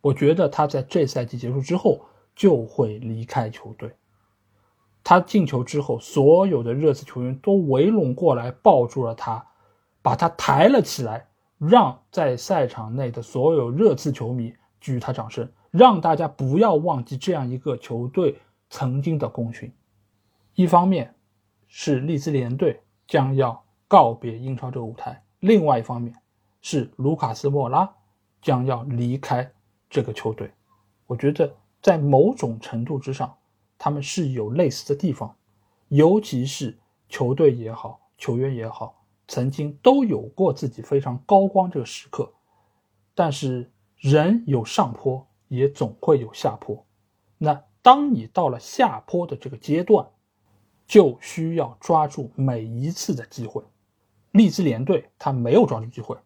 [0.01, 3.95] 我觉得他在这赛季结束之后就会离开球队。
[5.05, 9.45] 他进球之后，所有的热刺球员都围拢过来抱住了他，
[10.01, 11.26] 把他抬了起来，
[11.59, 18.39] 让在赛场内的所有热刺球迷给予他掌声，让大家不要忘记这样一个球队
[18.70, 19.73] 曾经的功勋。
[20.55, 21.12] 一方面，
[21.66, 23.61] 是利兹联队将要。
[23.89, 25.23] 告别英超这个舞台。
[25.41, 26.16] 另外一方面，
[26.62, 27.95] 是卢卡斯莫拉
[28.41, 29.53] 将要离开
[29.91, 30.51] 这个球队。
[31.07, 33.37] 我觉得在某种程度之上，
[33.77, 35.37] 他们是有类似的地方，
[35.89, 36.79] 尤其是
[37.11, 42.33] 球队也好，球员也好，曾经都有过自己非常高光这个时刻。
[43.14, 46.83] 但是人有上坡，也总会有下坡。
[47.37, 50.09] 那当你到了下坡的这个阶段，
[50.87, 53.63] 就需要抓住每一次的机会。
[54.31, 56.17] 利兹联队他没有抓住机会，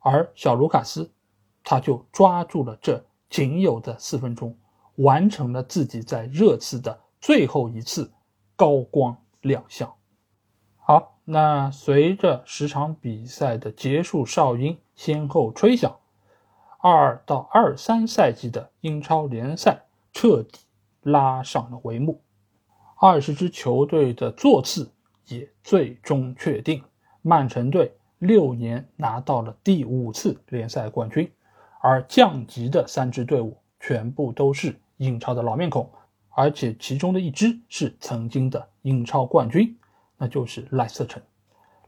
[0.00, 1.10] 而小卢卡斯
[1.64, 4.56] 他就抓住了这仅有的四分钟，
[4.94, 8.12] 完成了自己在热刺的最后一次
[8.54, 9.92] 高光亮相。
[10.76, 15.98] 好，那随着十场比赛的结束哨音先后吹响，
[16.80, 19.82] 二到二三赛季的英超联赛
[20.12, 20.60] 彻底
[21.02, 22.22] 拉上了帷幕，
[22.96, 24.92] 二十支球队的座次
[25.26, 26.84] 也最终确定。
[27.20, 31.28] 曼城队六年拿到了第五次联赛冠军，
[31.80, 35.90] 而降级的三支队伍全部都是英超的老面孔，
[36.30, 39.76] 而且其中的一支是曾经的英超冠军，
[40.16, 41.22] 那就是莱斯特城。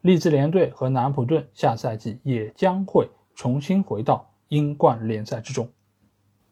[0.00, 5.68] 利兹联队和南普顿下赛季也将会重新回到英冠联赛之中。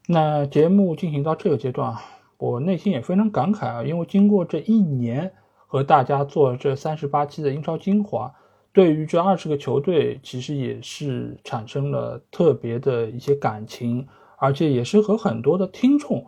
[0.06, 2.02] 那节目进行到这个阶段啊，
[2.38, 5.32] 我内心也非常感慨啊，因为经过这一年
[5.66, 8.32] 和大家做这三十八期的英超精华。
[8.72, 14.06] 对于这二十个球队，其实也是产生了特别的一些感情，
[14.36, 16.24] 而且也是和很多的听众，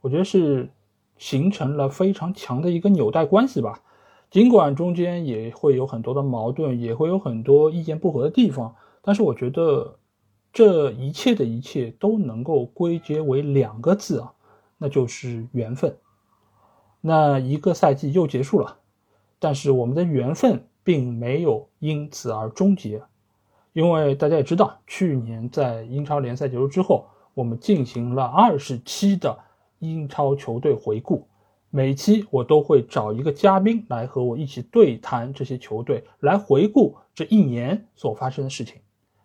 [0.00, 0.70] 我觉得是
[1.18, 3.82] 形成了非常强的一个纽带关系吧。
[4.30, 9.98] 尽管中间也会有很多的矛盾，也会有很多意见不合的地方，但是我觉得
[10.52, 14.32] 这一切的一切都能够归结为两个字啊，
[14.78, 15.96] 那就是缘分。
[17.00, 18.78] 那一个赛季又结束了，
[19.38, 20.64] 但是我们的缘分。
[20.84, 23.00] 并没有因此而终结，
[23.72, 29.38] 因为大家也知道，去年在英超联赛结束之后，我们进行了二十期的
[29.78, 31.24] 英超球队回顾，
[31.70, 38.80] 每期我都会找一个嘉宾来和我一起对谈这些球队，来回顾这一年所发生的事情。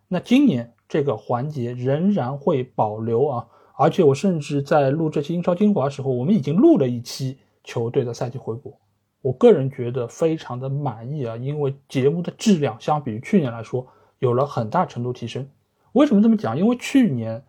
[0.08, 8.78] 那今年这个环节仍然会保留啊，而且我甚至在录这期英超精华的时候，我们已经录了一期球队的赛季回顾。
[9.22, 13.86] 我个人觉得非常的满意啊，因为节目的质量相比于去年来说
[14.20, 15.46] 有了很大程度提升。
[15.94, 16.58] 为什么这么讲？
[16.58, 17.44] 因为去年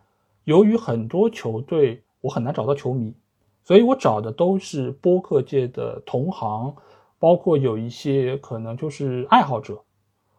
[0.45, 3.15] 由于很多球队我很难找到球迷，
[3.63, 6.75] 所以我找的都是播客界的同行，
[7.19, 9.81] 包括有一些可能就是爱好者，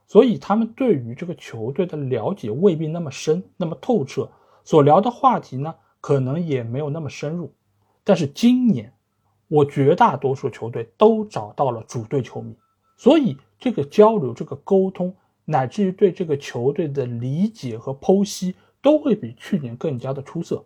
[0.10, 4.30] 所以他们对于这个球队的了解未必那么深、那么透彻，
[4.66, 7.54] 所聊的话题呢，可能也没有那么深入。
[8.04, 8.92] 但是今年，
[9.48, 12.54] 我绝大多数球队都找到了主队球迷，
[12.98, 15.16] 所以这个交流、这个沟通。
[15.46, 18.54] 乃至于对这个球队的理解和剖析
[18.84, 20.64] 都会比去年更加的出色，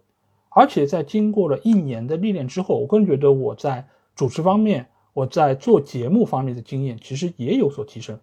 [0.49, 8.20] 而且在经过了一年的历练之后，我个人觉得我在主持方面，我在做节目方面的经验其实也有所提升。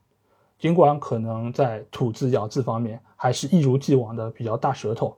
[0.60, 5.16] 尽管可能在吐字咬字方面还是一如既往的比较大舌头，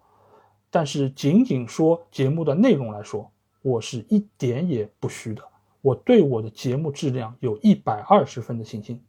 [0.70, 3.28] 但是仅仅说节目的内容来说，
[3.60, 5.43] 我是一点也不虚的。
[5.81, 9.02] 我对我的节目质量有一百二十分的信心。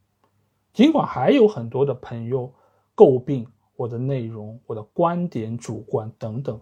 [0.73, 2.51] 尽管还有很多的朋友
[2.95, 3.45] 诟病
[3.76, 6.60] 我的内容、我的观点主观等等，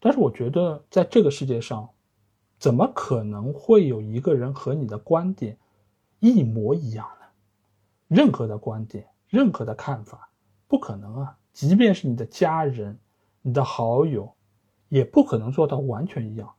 [0.00, 1.86] 但是我觉得在这个世界上，
[2.58, 5.58] 怎么可能会有一个人和你的观点
[6.18, 7.06] 一模一样？
[8.14, 10.28] 任何的观点、任何的看法，
[10.68, 11.38] 不可能啊！
[11.52, 12.98] 即便是你的家人、
[13.40, 14.32] 你的好友，
[14.88, 16.52] 也不可能做到完全一样。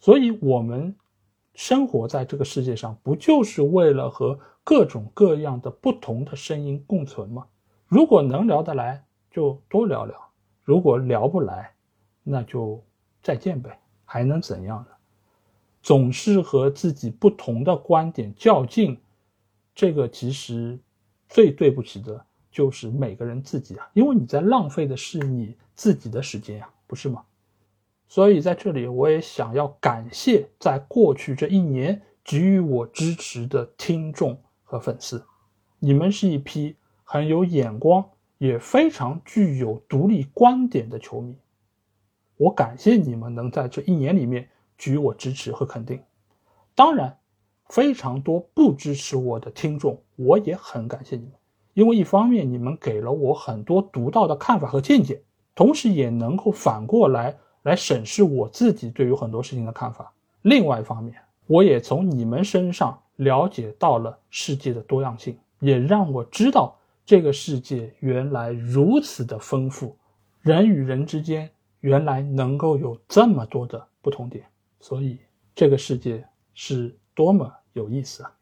[0.00, 0.96] 所以，我们
[1.54, 4.38] 生活在这个世界上，不就是为了和？
[4.62, 7.46] 各种各样的不同的声音共存吗？
[7.86, 10.14] 如果能聊得来，就多聊聊；
[10.62, 11.72] 如果聊不来，
[12.22, 12.80] 那就
[13.22, 14.88] 再见呗，还能怎样呢？
[15.82, 19.00] 总是和自己不同的观点较劲，
[19.80, 20.78] 这个其实
[21.26, 27.24] 最对不起的就是每个人自己啊，因为你在浪费的是你自己的时间呀，不是吗？
[28.06, 34.38] 所以在这里，我也想要感谢在过去这一年给予我支持的听众。
[34.64, 35.24] 和粉丝，
[35.78, 38.04] 你们是一批很有眼光，
[38.36, 41.34] 也非常具有独立观点的球迷。
[42.36, 46.00] 我感谢你们能在这一年里面给予我支持和肯定。
[46.76, 47.18] 当然，
[47.70, 51.32] 非常多不支持我的听众，我也很感谢你们，
[51.72, 55.22] 因为一方面你们给了我很多独到的看法和见解，
[55.54, 60.12] 同时也能够反过来来审视我自己对于很多事情的看法。
[60.42, 61.16] 另外一方面，
[61.46, 63.00] 我也从你们身上。
[63.20, 66.74] 了解到了世界的多样性，也让我知道
[67.04, 69.94] 这个世界原来如此的丰富，
[70.40, 74.42] 人与人之间原来能够有这么多的不同点，
[74.80, 75.18] 所以
[75.54, 78.32] 这个世界是多么有意思啊！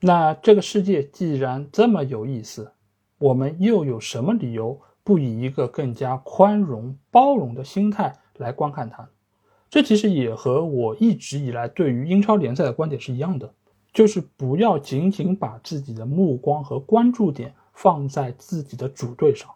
[0.00, 2.72] 那这个世界既然这么有意思，
[3.18, 9.08] 我们又有什么理由不以一个更加宽容包容的心态来观看它？
[9.68, 13.52] 这其实也和我一直以来对于英超联赛的观点是一样的。
[13.92, 19.50] 就是不要仅仅把自己的目光和关注点放在自己的主队上，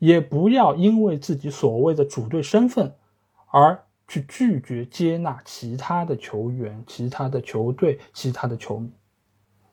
[0.00, 2.92] 也不要因为自己所谓的主队身份
[3.46, 8.90] 而去拒绝接纳其他的球员、其他的球队、其他的球迷。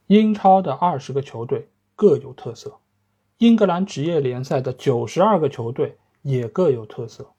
[0.08, 2.80] 英超的二十个球队各有特色，
[3.38, 7.32] 英格兰职业联赛的九十二个球队也各有特色，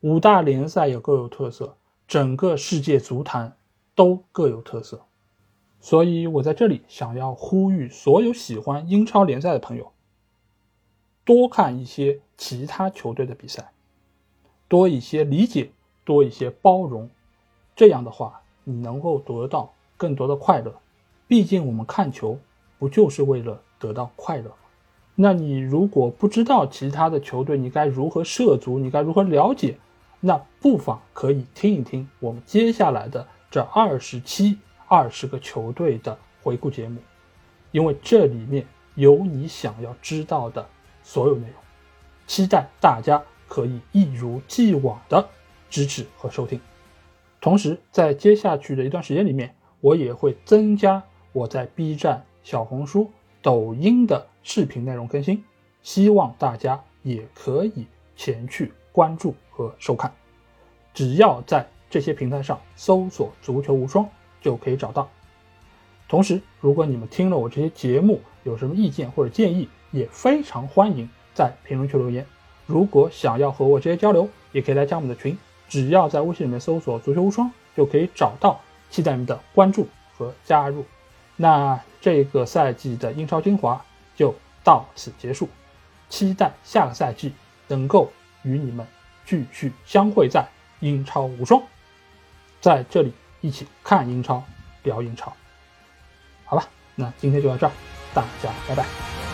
[0.00, 1.76] 五大联赛也各有特色，
[2.06, 3.56] 整个世界足坛
[3.94, 5.06] 都各有特色。
[5.80, 9.92] 所以我在这里想要呼吁所有喜欢英超联赛的朋友，
[11.24, 13.72] 多看一些其他球队的比赛，
[14.68, 15.70] 多一些理解，
[16.06, 17.10] 多一些包容，
[17.74, 20.74] 这样的话你能够得到更多的快乐。
[21.28, 22.38] 毕竟我们看球
[22.78, 24.56] 不就是为了得到快乐吗？
[25.16, 28.78] 那你如果不知道其他的球队，你该如何涉足？
[28.78, 29.76] 你该如何了解？
[30.20, 34.58] 那不妨可以听一听我们接下来的这二十期。
[34.88, 37.00] 二十个球队的回顾节目，
[37.72, 38.64] 因为这里面
[38.94, 40.64] 有你想要知道的
[41.02, 41.54] 所有内容，
[42.28, 45.28] 期待大家可以一如既往的
[45.76, 46.58] 支持和收听。
[47.42, 53.10] 同时，在接下去的一段时间里面，我也会增加我在 B 站、小红书、
[53.42, 55.44] 抖音的视频内容更新，
[55.82, 57.86] 希望大家也可以
[58.16, 60.10] 前去关注和收看。
[60.94, 64.08] 只要在这些平台上搜索“足球无双”。
[64.42, 65.10] 就可以找到。
[66.08, 72.24] 同时，如果你们听了我这些节目有什么意见或者建议，也非常欢迎在评论区留言。
[72.64, 75.36] 如果想要和我直接交流，也可以来加我们的群，
[75.68, 78.60] 只要在微信里面搜索“足球无双”就可以找到。
[78.90, 80.84] 期待你们的关注和加入。
[81.36, 83.84] 那这个赛季的英超精华
[84.14, 85.48] 就到此结束，
[86.08, 87.32] 期待下个赛季
[87.66, 88.12] 能够
[88.42, 88.86] 与你们
[89.24, 90.46] 继续相会在
[90.80, 91.62] 英超无双。
[92.60, 93.12] 在这里。
[93.42, 94.42] 一起看英超，
[94.82, 95.32] 聊英超，
[96.46, 96.66] 好吧，
[96.96, 97.72] 那今天就到这儿，
[98.12, 99.25] 大家拜拜。